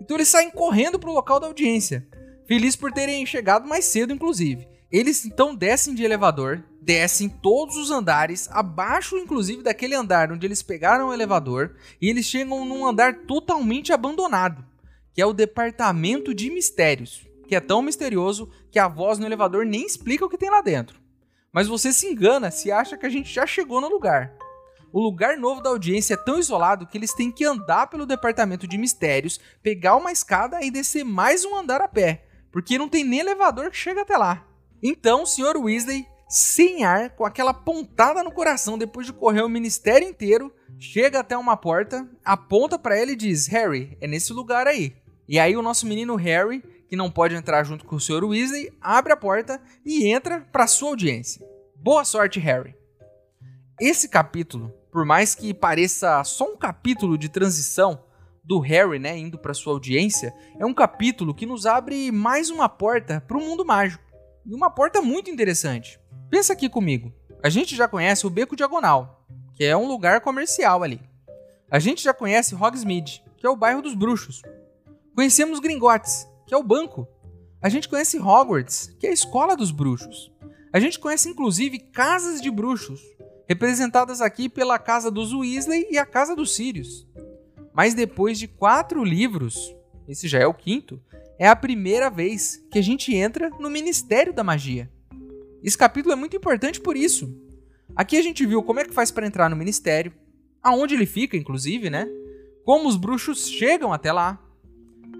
Então 0.00 0.16
eles 0.16 0.28
saem 0.28 0.50
correndo 0.50 0.98
para 0.98 1.10
o 1.10 1.14
local 1.14 1.38
da 1.38 1.46
audiência, 1.46 2.06
felizes 2.46 2.76
por 2.76 2.92
terem 2.92 3.24
chegado 3.24 3.68
mais 3.68 3.84
cedo, 3.84 4.12
inclusive. 4.12 4.68
Eles 4.90 5.26
então 5.26 5.54
descem 5.54 5.94
de 5.94 6.02
elevador, 6.02 6.64
descem 6.80 7.28
todos 7.28 7.76
os 7.76 7.90
andares, 7.90 8.48
abaixo 8.50 9.18
inclusive 9.18 9.62
daquele 9.62 9.94
andar 9.94 10.32
onde 10.32 10.46
eles 10.46 10.62
pegaram 10.62 11.08
o 11.08 11.12
elevador, 11.12 11.76
e 12.00 12.08
eles 12.08 12.24
chegam 12.24 12.64
num 12.64 12.86
andar 12.86 13.26
totalmente 13.26 13.92
abandonado, 13.92 14.64
que 15.12 15.20
é 15.20 15.26
o 15.26 15.34
departamento 15.34 16.32
de 16.32 16.50
mistérios, 16.50 17.26
que 17.46 17.54
é 17.54 17.60
tão 17.60 17.82
misterioso 17.82 18.50
que 18.70 18.78
a 18.78 18.88
voz 18.88 19.18
no 19.18 19.26
elevador 19.26 19.66
nem 19.66 19.84
explica 19.84 20.24
o 20.24 20.28
que 20.28 20.38
tem 20.38 20.48
lá 20.48 20.62
dentro. 20.62 20.98
Mas 21.52 21.68
você 21.68 21.92
se 21.92 22.06
engana 22.06 22.50
se 22.50 22.72
acha 22.72 22.96
que 22.96 23.04
a 23.04 23.10
gente 23.10 23.30
já 23.30 23.46
chegou 23.46 23.82
no 23.82 23.90
lugar. 23.90 24.32
O 24.90 25.02
lugar 25.02 25.36
novo 25.36 25.60
da 25.60 25.68
audiência 25.68 26.14
é 26.14 26.16
tão 26.16 26.38
isolado 26.38 26.86
que 26.86 26.96
eles 26.96 27.12
têm 27.12 27.30
que 27.30 27.44
andar 27.44 27.88
pelo 27.88 28.06
departamento 28.06 28.66
de 28.66 28.78
mistérios, 28.78 29.38
pegar 29.62 29.96
uma 29.96 30.12
escada 30.12 30.64
e 30.64 30.70
descer 30.70 31.04
mais 31.04 31.44
um 31.44 31.54
andar 31.54 31.82
a 31.82 31.88
pé, 31.88 32.24
porque 32.50 32.78
não 32.78 32.88
tem 32.88 33.04
nem 33.04 33.20
elevador 33.20 33.70
que 33.70 33.76
chega 33.76 34.00
até 34.00 34.16
lá. 34.16 34.47
Então, 34.82 35.22
o 35.22 35.26
Sr. 35.26 35.56
Weasley, 35.56 36.06
sem 36.28 36.84
ar, 36.84 37.10
com 37.10 37.24
aquela 37.24 37.52
pontada 37.52 38.22
no 38.22 38.30
coração 38.30 38.78
depois 38.78 39.06
de 39.06 39.12
correr 39.12 39.42
o 39.42 39.48
ministério 39.48 40.08
inteiro, 40.08 40.52
chega 40.78 41.20
até 41.20 41.36
uma 41.36 41.56
porta, 41.56 42.08
aponta 42.24 42.78
para 42.78 43.00
ele 43.00 43.12
e 43.12 43.16
diz: 43.16 43.46
"Harry, 43.48 43.96
é 44.00 44.06
nesse 44.06 44.32
lugar 44.32 44.66
aí". 44.66 44.94
E 45.28 45.38
aí 45.38 45.56
o 45.56 45.62
nosso 45.62 45.86
menino 45.86 46.16
Harry, 46.16 46.62
que 46.88 46.96
não 46.96 47.10
pode 47.10 47.34
entrar 47.34 47.64
junto 47.64 47.84
com 47.84 47.96
o 47.96 48.00
Sr. 48.00 48.24
Weasley, 48.24 48.72
abre 48.80 49.12
a 49.12 49.16
porta 49.16 49.60
e 49.84 50.06
entra 50.06 50.40
para 50.52 50.66
sua 50.66 50.90
audiência. 50.90 51.44
Boa 51.76 52.04
sorte, 52.04 52.38
Harry. 52.40 52.74
Esse 53.80 54.08
capítulo, 54.08 54.72
por 54.90 55.04
mais 55.04 55.34
que 55.34 55.52
pareça 55.52 56.22
só 56.24 56.44
um 56.44 56.56
capítulo 56.56 57.18
de 57.18 57.28
transição 57.28 58.04
do 58.42 58.58
Harry, 58.60 58.98
né, 58.98 59.16
indo 59.18 59.38
para 59.38 59.52
sua 59.52 59.74
audiência, 59.74 60.34
é 60.58 60.64
um 60.64 60.72
capítulo 60.72 61.34
que 61.34 61.44
nos 61.44 61.66
abre 61.66 62.10
mais 62.10 62.48
uma 62.48 62.68
porta 62.68 63.20
para 63.20 63.36
o 63.36 63.40
mundo 63.40 63.64
mágico 63.64 64.07
e 64.48 64.54
uma 64.54 64.70
porta 64.70 65.02
muito 65.02 65.30
interessante. 65.30 66.00
Pensa 66.30 66.54
aqui 66.54 66.70
comigo. 66.70 67.12
A 67.42 67.50
gente 67.50 67.76
já 67.76 67.86
conhece 67.86 68.26
o 68.26 68.30
Beco 68.30 68.56
Diagonal, 68.56 69.26
que 69.54 69.62
é 69.62 69.76
um 69.76 69.86
lugar 69.86 70.22
comercial 70.22 70.82
ali. 70.82 71.00
A 71.70 71.78
gente 71.78 72.02
já 72.02 72.14
conhece 72.14 72.54
Hogsmeade, 72.54 73.22
que 73.36 73.46
é 73.46 73.50
o 73.50 73.56
bairro 73.56 73.82
dos 73.82 73.94
bruxos. 73.94 74.40
Conhecemos 75.14 75.60
Gringotts, 75.60 76.26
que 76.46 76.54
é 76.54 76.56
o 76.56 76.62
banco. 76.62 77.06
A 77.60 77.68
gente 77.68 77.88
conhece 77.88 78.18
Hogwarts, 78.18 78.96
que 78.98 79.06
é 79.06 79.10
a 79.10 79.12
escola 79.12 79.54
dos 79.54 79.70
bruxos. 79.70 80.32
A 80.72 80.80
gente 80.80 80.98
conhece 80.98 81.28
inclusive 81.28 81.78
casas 81.78 82.40
de 82.40 82.50
bruxos, 82.50 83.02
representadas 83.46 84.22
aqui 84.22 84.48
pela 84.48 84.78
casa 84.78 85.10
dos 85.10 85.34
Weasley 85.34 85.88
e 85.90 85.98
a 85.98 86.06
casa 86.06 86.34
dos 86.34 86.54
Sirius. 86.54 87.06
Mas 87.74 87.94
depois 87.94 88.38
de 88.38 88.48
quatro 88.48 89.04
livros, 89.04 89.74
esse 90.08 90.26
já 90.26 90.38
é 90.38 90.46
o 90.46 90.54
quinto, 90.54 91.02
é 91.38 91.46
a 91.46 91.54
primeira 91.54 92.10
vez 92.10 92.62
que 92.70 92.78
a 92.78 92.82
gente 92.82 93.14
entra 93.14 93.48
no 93.60 93.70
Ministério 93.70 94.32
da 94.32 94.42
Magia. 94.42 94.90
Esse 95.62 95.78
capítulo 95.78 96.12
é 96.12 96.16
muito 96.16 96.36
importante 96.36 96.80
por 96.80 96.96
isso. 96.96 97.32
Aqui 97.94 98.16
a 98.16 98.22
gente 98.22 98.44
viu 98.44 98.62
como 98.62 98.80
é 98.80 98.84
que 98.84 98.92
faz 98.92 99.10
para 99.10 99.26
entrar 99.26 99.48
no 99.48 99.56
ministério, 99.56 100.12
aonde 100.62 100.94
ele 100.94 101.06
fica, 101.06 101.36
inclusive, 101.36 101.88
né? 101.90 102.08
Como 102.64 102.88
os 102.88 102.96
bruxos 102.96 103.48
chegam 103.48 103.92
até 103.92 104.12
lá. 104.12 104.38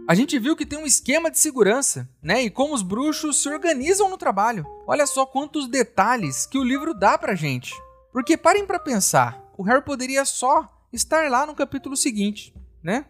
A 0.08 0.14
gente 0.14 0.38
viu 0.38 0.56
que 0.56 0.66
tem 0.66 0.78
um 0.78 0.86
esquema 0.86 1.30
de 1.30 1.38
segurança, 1.38 2.08
né? 2.22 2.42
E 2.42 2.50
como 2.50 2.74
os 2.74 2.82
bruxos 2.82 3.40
se 3.40 3.48
organizam 3.48 4.10
no 4.10 4.18
trabalho. 4.18 4.66
Olha 4.86 5.06
só 5.06 5.24
quantos 5.24 5.68
detalhes 5.68 6.46
que 6.46 6.58
o 6.58 6.64
livro 6.64 6.94
dá 6.94 7.16
pra 7.16 7.34
gente. 7.34 7.72
Porque 8.12 8.36
parem 8.36 8.66
para 8.66 8.78
pensar, 8.78 9.44
o 9.56 9.62
Harry 9.62 9.84
poderia 9.84 10.24
só 10.24 10.68
estar 10.92 11.30
lá 11.30 11.46
no 11.46 11.54
capítulo 11.54 11.96
seguinte, 11.96 12.54
né? 12.82 13.06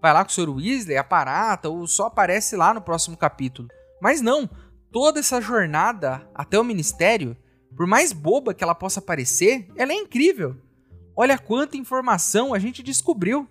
Vai 0.00 0.12
lá 0.12 0.24
com 0.24 0.30
o 0.30 0.34
Sr. 0.34 0.50
Weasley, 0.50 0.96
aparata 0.96 1.68
ou 1.68 1.86
só 1.86 2.06
aparece 2.06 2.56
lá 2.56 2.72
no 2.72 2.80
próximo 2.80 3.16
capítulo. 3.16 3.68
Mas 4.00 4.20
não, 4.20 4.48
toda 4.92 5.20
essa 5.20 5.40
jornada 5.40 6.28
até 6.34 6.58
o 6.58 6.64
ministério, 6.64 7.36
por 7.76 7.86
mais 7.86 8.12
boba 8.12 8.54
que 8.54 8.62
ela 8.62 8.74
possa 8.74 9.00
parecer, 9.00 9.68
ela 9.76 9.92
é 9.92 9.96
incrível. 9.96 10.56
Olha 11.16 11.38
quanta 11.38 11.76
informação 11.76 12.54
a 12.54 12.58
gente 12.58 12.82
descobriu. 12.82 13.48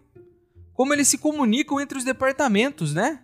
Como 0.73 0.93
eles 0.93 1.07
se 1.07 1.17
comunicam 1.17 1.81
entre 1.81 1.97
os 1.97 2.03
departamentos, 2.03 2.93
né? 2.93 3.21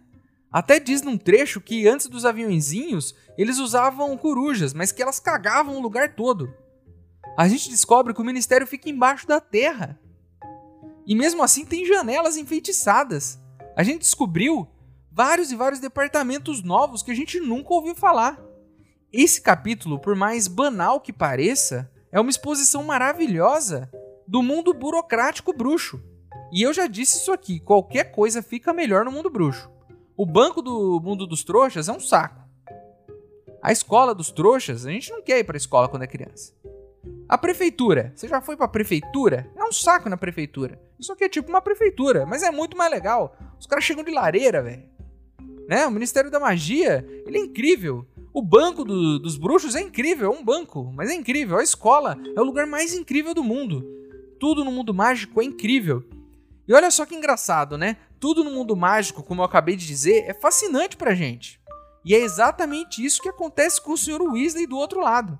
Até 0.52 0.80
diz 0.80 1.02
num 1.02 1.18
trecho 1.18 1.62
que 1.62 1.88
antes 1.88 2.08
dos 2.08 2.26
aviãozinhos 2.26 3.16
eles 3.38 3.58
usavam 3.58 4.16
corujas, 4.18 4.74
mas 4.74 4.92
que 4.92 5.02
elas 5.02 5.20
cagavam 5.20 5.78
o 5.78 5.82
lugar 5.82 6.14
todo. 6.16 6.54
A 7.38 7.48
gente 7.48 7.70
descobre 7.70 8.14
que 8.14 8.22
o 8.22 8.26
ministério 8.26 8.68
fica 8.68 8.90
embaixo 8.90 9.28
da 9.28 9.40
terra. 9.40 10.00
E 11.06 11.16
mesmo 11.16 11.44
assim 11.44 11.66
tem 11.66 11.86
janelas 11.86 12.38
enfeitiçadas. 12.38 13.40
A 13.76 13.84
gente 13.84 14.02
descobriu 14.02 14.68
vários 15.12 15.52
e 15.52 15.56
vários 15.56 15.80
departamentos 15.80 16.64
novos 16.64 17.04
que 17.04 17.12
a 17.12 17.16
gente 17.16 17.40
nunca 17.40 17.74
ouviu 17.74 17.96
falar. 17.96 18.42
Esse 19.12 19.42
capítulo, 19.42 20.00
por 20.00 20.16
mais 20.16 20.48
banal 20.48 21.00
que 21.00 21.14
pareça, 21.14 21.92
é 22.12 22.20
uma 22.20 22.30
exposição 22.32 22.84
maravilhosa 22.84 23.92
do 24.28 24.42
mundo 24.42 24.74
burocrático 24.74 25.54
bruxo. 25.54 26.02
E 26.52 26.62
eu 26.62 26.74
já 26.74 26.88
disse 26.88 27.18
isso 27.18 27.32
aqui: 27.32 27.60
qualquer 27.60 28.12
coisa 28.12 28.42
fica 28.42 28.74
melhor 28.74 29.06
no 29.06 29.12
mundo 29.12 29.30
bruxo. 29.30 29.70
O 30.16 30.26
banco 30.26 30.62
do 30.62 31.00
mundo 31.00 31.28
dos 31.28 31.44
trouxas 31.44 31.90
é 31.90 31.92
um 31.92 32.00
saco. 32.00 32.42
A 33.62 33.72
escola 33.72 34.14
dos 34.14 34.32
trouxas, 34.32 34.86
a 34.86 34.92
gente 34.92 35.12
não 35.12 35.22
quer 35.22 35.40
ir 35.40 35.44
para 35.44 35.56
a 35.56 35.58
escola 35.58 35.88
quando 35.88 36.04
é 36.04 36.08
criança. 36.08 36.54
A 37.28 37.38
prefeitura. 37.38 38.12
Você 38.16 38.28
já 38.28 38.42
foi 38.42 38.58
pra 38.58 38.68
prefeitura? 38.68 39.50
É 39.56 39.64
um 39.64 39.72
saco 39.72 40.10
na 40.10 40.18
prefeitura. 40.18 40.80
Isso 41.00 41.12
aqui 41.12 41.24
é 41.24 41.30
tipo 41.30 41.50
uma 41.50 41.62
prefeitura, 41.62 42.26
mas 42.26 42.44
é 42.44 42.52
muito 42.52 42.78
mais 42.78 42.92
legal. 42.92 43.36
Os 43.60 43.66
caras 43.66 43.84
chegam 43.84 44.04
de 44.04 44.12
lareira, 44.12 44.62
velho. 44.62 44.84
Né? 45.68 45.86
O 45.88 45.92
Ministério 45.92 46.30
da 46.30 46.40
Magia, 46.40 47.06
ele 47.26 47.38
é 47.38 47.42
incrível. 47.42 48.06
O 48.34 48.42
banco 48.42 48.84
do, 48.84 49.20
dos 49.20 49.38
bruxos 49.38 49.76
é 49.76 49.82
incrível, 49.82 50.32
é 50.32 50.36
um 50.36 50.44
banco, 50.44 50.92
mas 50.94 51.10
é 51.10 51.14
incrível. 51.14 51.58
A 51.58 51.64
escola 51.64 52.18
é 52.36 52.42
o 52.42 52.44
lugar 52.44 52.66
mais 52.66 52.94
incrível 52.94 53.34
do 53.34 53.44
mundo. 53.44 53.86
Tudo 54.40 54.66
no 54.66 54.72
mundo 54.72 54.94
mágico 54.94 55.42
é 55.42 55.46
incrível. 55.46 56.04
E 56.68 56.74
olha 56.74 56.90
só 56.90 57.06
que 57.06 57.16
engraçado, 57.16 57.78
né? 57.78 57.98
Tudo 58.20 58.44
no 58.44 58.52
mundo 58.52 58.76
mágico, 58.76 59.24
como 59.24 59.42
eu 59.42 59.46
acabei 59.46 59.76
de 59.76 59.86
dizer, 59.86 60.26
é 60.28 60.34
fascinante 60.34 60.98
pra 60.98 61.14
gente. 61.14 61.60
E 62.06 62.14
é 62.14 62.20
exatamente 62.20 63.04
isso 63.04 63.22
que 63.22 63.30
acontece 63.30 63.82
com 63.82 63.94
o 63.94 63.98
Sr. 63.98 64.22
Weasley 64.22 64.68
do 64.68 64.78
outro 64.78 65.00
lado. 65.00 65.40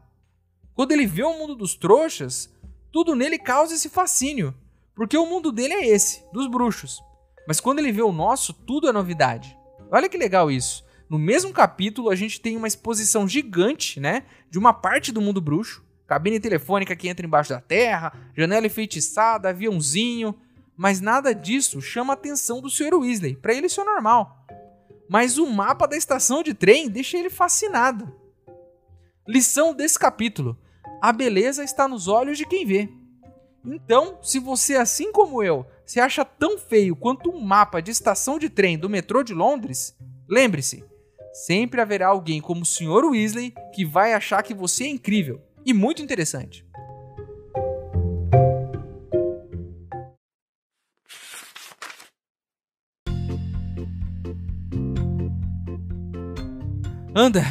Quando 0.76 0.92
ele 0.92 1.06
vê 1.06 1.24
o 1.24 1.38
mundo 1.38 1.56
dos 1.56 1.76
trouxas, 1.76 2.52
tudo 2.92 3.16
nele 3.16 3.38
causa 3.38 3.76
esse 3.76 3.90
fascínio, 3.90 4.54
porque 4.96 5.18
o 5.18 5.26
mundo 5.26 5.52
dele 5.52 5.74
é 5.74 5.88
esse, 5.88 6.24
dos 6.32 6.48
bruxos. 6.48 7.02
Mas 7.48 7.60
quando 7.60 7.80
ele 7.80 7.92
vê 7.92 8.02
o 8.02 8.12
nosso, 8.12 8.54
tudo 8.54 8.88
é 8.88 8.92
novidade. 8.92 9.58
Olha 9.92 10.10
que 10.10 10.18
legal 10.18 10.50
isso. 10.50 10.84
No 11.10 11.20
mesmo 11.20 11.54
capítulo, 11.54 12.10
a 12.10 12.16
gente 12.16 12.42
tem 12.42 12.58
uma 12.58 12.68
exposição 12.68 13.28
gigante, 13.28 14.00
né, 14.00 14.24
de 14.50 14.58
uma 14.58 14.74
parte 14.74 15.12
do 15.12 15.22
mundo 15.22 15.42
bruxo, 15.42 15.84
cabine 16.08 16.40
telefônica 16.40 16.96
que 16.96 17.08
entra 17.08 17.26
embaixo 17.26 17.52
da 17.52 17.62
terra, 17.62 18.14
janela 18.36 18.66
enfeitiçada, 18.66 19.50
aviãozinho, 19.50 20.36
mas 20.76 21.00
nada 21.00 21.34
disso 21.34 21.82
chama 21.82 22.14
a 22.14 22.16
atenção 22.16 22.62
do 22.62 22.70
Sr. 22.70 22.96
Weasley. 22.96 23.36
Para 23.36 23.54
ele 23.54 23.68
isso 23.68 23.82
é 23.82 23.84
normal. 23.84 24.46
Mas 25.08 25.38
o 25.38 25.46
mapa 25.46 25.88
da 25.88 25.96
estação 25.96 26.42
de 26.42 26.54
trem 26.54 26.90
deixa 26.90 27.18
ele 27.18 27.30
fascinado. 27.30 28.12
Lição 29.28 29.74
desse 29.74 29.98
capítulo: 30.00 30.58
a 31.02 31.12
beleza 31.12 31.64
está 31.64 31.88
nos 31.88 32.08
olhos 32.08 32.38
de 32.38 32.46
quem 32.46 32.66
vê. 32.66 32.90
Então, 33.66 34.18
se 34.22 34.40
você, 34.40 34.76
assim 34.76 35.12
como 35.12 35.42
eu, 35.42 35.66
se 35.86 36.00
acha 36.00 36.26
tão 36.26 36.58
feio 36.58 36.96
quanto 36.96 37.30
um 37.30 37.40
mapa 37.40 37.82
de 37.82 37.92
estação 37.92 38.38
de 38.38 38.50
trem 38.50 38.78
do 38.78 38.90
metrô 38.90 39.24
de 39.24 39.34
Londres, 39.34 39.96
lembre-se: 40.28 40.84
sempre 41.34 41.80
haverá 41.80 42.08
alguém 42.08 42.42
como 42.42 42.62
o 42.62 42.66
Sr. 42.66 43.06
Weasley 43.06 43.54
que 43.74 43.86
vai 43.86 44.14
achar 44.14 44.44
que 44.44 44.54
você 44.54 44.84
é 44.84 44.90
incrível 44.90 45.42
e 45.66 45.74
muito 45.74 46.02
interessante. 46.02 46.66
Anda, 57.16 57.44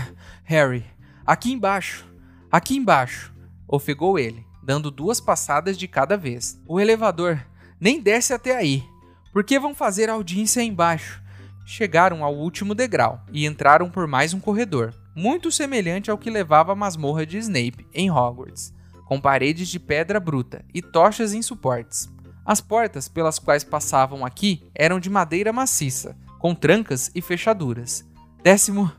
Harry, 0.42 0.84
aqui 1.24 1.52
embaixo, 1.52 2.11
aqui 2.52 2.76
embaixo 2.76 3.32
ofegou 3.66 4.18
ele, 4.18 4.46
dando 4.62 4.90
duas 4.90 5.18
passadas 5.18 5.78
de 5.78 5.88
cada 5.88 6.16
vez. 6.16 6.60
O 6.68 6.78
elevador 6.78 7.42
nem 7.80 7.98
desce 7.98 8.34
até 8.34 8.54
aí, 8.54 8.84
porque 9.32 9.58
vão 9.58 9.74
fazer 9.74 10.10
audiência 10.10 10.62
embaixo. 10.62 11.22
Chegaram 11.64 12.22
ao 12.22 12.34
último 12.34 12.74
degrau 12.74 13.24
e 13.32 13.46
entraram 13.46 13.88
por 13.88 14.06
mais 14.06 14.34
um 14.34 14.40
corredor, 14.40 14.94
muito 15.16 15.50
semelhante 15.50 16.10
ao 16.10 16.18
que 16.18 16.30
levava 16.30 16.72
à 16.72 16.74
masmorra 16.74 17.24
de 17.24 17.38
Snape 17.38 17.86
em 17.94 18.10
Hogwarts, 18.10 18.74
com 19.06 19.18
paredes 19.18 19.68
de 19.68 19.80
pedra 19.80 20.20
bruta 20.20 20.64
e 20.74 20.82
tochas 20.82 21.32
em 21.32 21.40
suportes. 21.40 22.10
As 22.44 22.60
portas 22.60 23.08
pelas 23.08 23.38
quais 23.38 23.64
passavam 23.64 24.24
aqui 24.24 24.68
eram 24.74 25.00
de 25.00 25.08
madeira 25.08 25.52
maciça, 25.52 26.16
com 26.38 26.54
trancas 26.54 27.10
e 27.14 27.22
fechaduras. 27.22 28.04
Décimo 28.42 28.90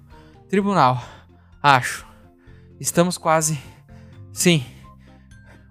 tribunal, 0.50 1.04
acho. 1.62 2.12
Estamos 2.84 3.17
quase. 3.17 3.58
Sim. 4.34 4.62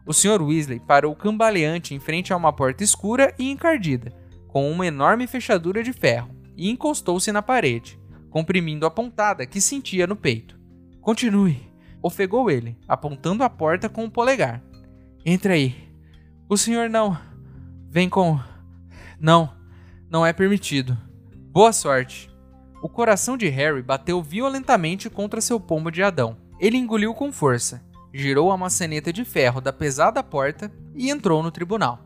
O 0.07 0.15
Sr. 0.15 0.41
Weasley 0.41 0.81
parou 0.81 1.15
cambaleante 1.15 1.95
em 1.95 2.01
frente 2.01 2.33
a 2.33 2.37
uma 2.39 2.55
porta 2.55 2.83
escura 2.83 3.35
e 3.39 3.51
encardida, 3.51 4.11
com 4.49 4.73
uma 4.73 4.87
enorme 4.87 5.27
fechadura 5.27 5.83
de 5.83 5.93
ferro, 5.93 6.35
e 6.57 6.71
encostou-se 6.71 7.31
na 7.31 7.43
parede, 7.43 8.01
comprimindo 8.31 8.87
a 8.87 8.91
pontada 8.91 9.45
que 9.45 9.61
sentia 9.61 10.07
no 10.07 10.17
peito. 10.17 10.59
Continue, 11.03 11.61
ofegou 12.03 12.51
ele, 12.51 12.79
apontando 12.89 13.45
a 13.45 13.51
porta 13.51 13.91
com 13.91 14.07
o 14.07 14.11
polegar. 14.11 14.63
Entre 15.23 15.53
aí. 15.53 15.77
O 16.49 16.57
senhor 16.57 16.89
não. 16.89 17.15
Vem 17.91 18.09
com. 18.09 18.41
Não, 19.21 19.55
não 20.09 20.25
é 20.25 20.33
permitido. 20.33 20.97
Boa 21.51 21.75
sorte. 21.75 22.31
O 22.83 22.89
coração 22.89 23.37
de 23.37 23.51
Harry 23.51 23.83
bateu 23.83 24.23
violentamente 24.23 25.11
contra 25.11 25.43
seu 25.43 25.61
pombo 25.61 25.91
de 25.91 26.03
Adão. 26.03 26.41
Ele 26.63 26.77
engoliu 26.77 27.13
com 27.13 27.33
força, 27.33 27.85
girou 28.15 28.53
a 28.53 28.57
maçaneta 28.57 29.13
de 29.13 29.25
ferro 29.25 29.61
da 29.61 29.73
pesada 29.73 30.23
porta 30.23 30.73
e 30.95 31.11
entrou 31.11 31.43
no 31.43 31.51
tribunal. 31.51 31.99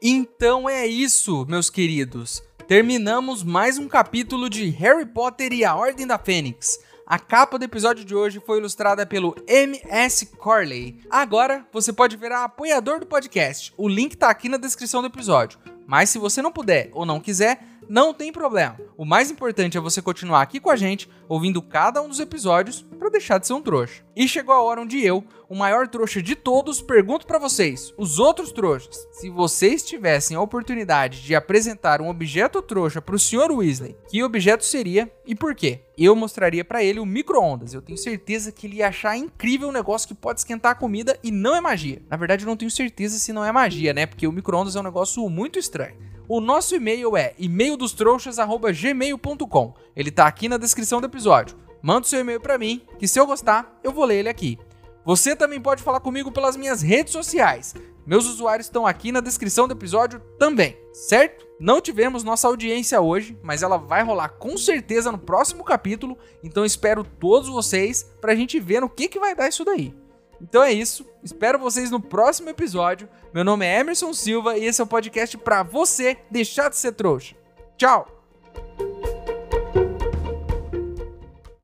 Então 0.00 0.66
é 0.66 0.86
isso, 0.86 1.44
meus 1.46 1.68
queridos. 1.68 2.42
Terminamos 2.66 3.42
mais 3.42 3.76
um 3.76 3.86
capítulo 3.86 4.48
de 4.48 4.70
Harry 4.70 5.04
Potter 5.04 5.52
e 5.52 5.66
a 5.66 5.76
Ordem 5.76 6.06
da 6.06 6.18
Fênix. 6.18 6.78
A 7.10 7.18
capa 7.18 7.58
do 7.58 7.64
episódio 7.64 8.04
de 8.04 8.14
hoje 8.14 8.40
foi 8.46 8.58
ilustrada 8.58 9.04
pelo 9.04 9.34
MS 9.48 10.26
Corley. 10.26 11.00
Agora 11.10 11.66
você 11.72 11.92
pode 11.92 12.16
virar 12.16 12.44
apoiador 12.44 13.00
do 13.00 13.06
podcast. 13.06 13.74
O 13.76 13.88
link 13.88 14.16
tá 14.16 14.30
aqui 14.30 14.48
na 14.48 14.56
descrição 14.56 15.00
do 15.00 15.08
episódio. 15.08 15.58
Mas 15.88 16.08
se 16.08 16.20
você 16.20 16.40
não 16.40 16.52
puder 16.52 16.88
ou 16.92 17.04
não 17.04 17.18
quiser, 17.18 17.64
não 17.90 18.14
tem 18.14 18.32
problema. 18.32 18.78
O 18.96 19.04
mais 19.04 19.32
importante 19.32 19.76
é 19.76 19.80
você 19.80 20.00
continuar 20.00 20.42
aqui 20.42 20.60
com 20.60 20.70
a 20.70 20.76
gente, 20.76 21.10
ouvindo 21.28 21.60
cada 21.60 22.00
um 22.00 22.08
dos 22.08 22.20
episódios, 22.20 22.86
para 22.96 23.10
deixar 23.10 23.38
de 23.38 23.48
ser 23.48 23.52
um 23.52 23.60
trouxa. 23.60 24.04
E 24.14 24.28
chegou 24.28 24.54
a 24.54 24.62
hora 24.62 24.80
onde 24.80 25.04
eu, 25.04 25.24
o 25.48 25.56
maior 25.56 25.88
trouxa 25.88 26.22
de 26.22 26.36
todos, 26.36 26.80
pergunto 26.80 27.26
para 27.26 27.40
vocês, 27.40 27.92
os 27.98 28.20
outros 28.20 28.52
trouxas, 28.52 29.08
se 29.10 29.28
vocês 29.28 29.82
tivessem 29.82 30.36
a 30.36 30.40
oportunidade 30.40 31.20
de 31.22 31.34
apresentar 31.34 32.00
um 32.00 32.08
objeto 32.08 32.62
trouxa 32.62 33.02
para 33.02 33.16
o 33.16 33.18
Sr. 33.18 33.50
Weasley, 33.50 33.96
que 34.08 34.22
objeto 34.22 34.64
seria 34.64 35.12
e 35.26 35.34
por 35.34 35.56
quê? 35.56 35.80
Eu 35.98 36.14
mostraria 36.14 36.64
para 36.64 36.84
ele 36.84 37.00
o 37.00 37.04
micro-ondas. 37.04 37.74
Eu 37.74 37.82
tenho 37.82 37.98
certeza 37.98 38.52
que 38.52 38.68
ele 38.68 38.76
ia 38.76 38.88
achar 38.88 39.16
incrível 39.16 39.68
um 39.68 39.72
negócio 39.72 40.06
que 40.06 40.14
pode 40.14 40.40
esquentar 40.40 40.72
a 40.72 40.76
comida 40.76 41.18
e 41.24 41.32
não 41.32 41.56
é 41.56 41.60
magia. 41.60 42.00
Na 42.08 42.16
verdade, 42.16 42.44
eu 42.44 42.48
não 42.48 42.56
tenho 42.56 42.70
certeza 42.70 43.18
se 43.18 43.32
não 43.32 43.44
é 43.44 43.50
magia, 43.50 43.92
né? 43.92 44.06
Porque 44.06 44.26
o 44.26 44.32
micro-ondas 44.32 44.76
é 44.76 44.80
um 44.80 44.84
negócio 44.84 45.28
muito 45.28 45.58
estranho. 45.58 46.09
O 46.32 46.40
nosso 46.40 46.76
e-mail 46.76 47.16
é 47.16 47.34
e-maildostrouxas@gmail.com. 47.40 49.74
Ele 49.96 50.12
tá 50.12 50.28
aqui 50.28 50.48
na 50.48 50.58
descrição 50.58 51.00
do 51.00 51.08
episódio. 51.08 51.56
Manda 51.82 52.02
o 52.02 52.08
seu 52.08 52.20
e-mail 52.20 52.40
para 52.40 52.56
mim, 52.56 52.82
que 53.00 53.08
se 53.08 53.18
eu 53.18 53.26
gostar, 53.26 53.80
eu 53.82 53.90
vou 53.90 54.04
ler 54.04 54.20
ele 54.20 54.28
aqui. 54.28 54.56
Você 55.04 55.34
também 55.34 55.60
pode 55.60 55.82
falar 55.82 55.98
comigo 55.98 56.30
pelas 56.30 56.56
minhas 56.56 56.82
redes 56.82 57.12
sociais. 57.12 57.74
Meus 58.06 58.26
usuários 58.26 58.68
estão 58.68 58.86
aqui 58.86 59.10
na 59.10 59.18
descrição 59.18 59.66
do 59.66 59.74
episódio 59.74 60.20
também, 60.38 60.78
certo? 60.92 61.44
Não 61.58 61.80
tivemos 61.80 62.22
nossa 62.22 62.46
audiência 62.46 63.00
hoje, 63.00 63.36
mas 63.42 63.64
ela 63.64 63.76
vai 63.76 64.04
rolar 64.04 64.28
com 64.28 64.56
certeza 64.56 65.10
no 65.10 65.18
próximo 65.18 65.64
capítulo, 65.64 66.16
então 66.44 66.64
espero 66.64 67.02
todos 67.02 67.48
vocês 67.48 68.08
pra 68.20 68.36
gente 68.36 68.60
ver 68.60 68.80
no 68.80 68.88
que, 68.88 69.08
que 69.08 69.18
vai 69.18 69.34
dar 69.34 69.48
isso 69.48 69.64
daí. 69.64 69.92
Então 70.40 70.62
é 70.62 70.72
isso. 70.72 71.06
Espero 71.22 71.58
vocês 71.58 71.90
no 71.90 72.00
próximo 72.00 72.48
episódio. 72.48 73.08
Meu 73.32 73.44
nome 73.44 73.66
é 73.66 73.80
Emerson 73.80 74.12
Silva 74.12 74.56
e 74.56 74.64
esse 74.64 74.80
é 74.80 74.84
o 74.84 74.86
podcast 74.86 75.36
para 75.38 75.62
você 75.62 76.16
deixar 76.30 76.70
de 76.70 76.76
ser 76.76 76.92
trouxa. 76.92 77.34
Tchau! 77.76 78.20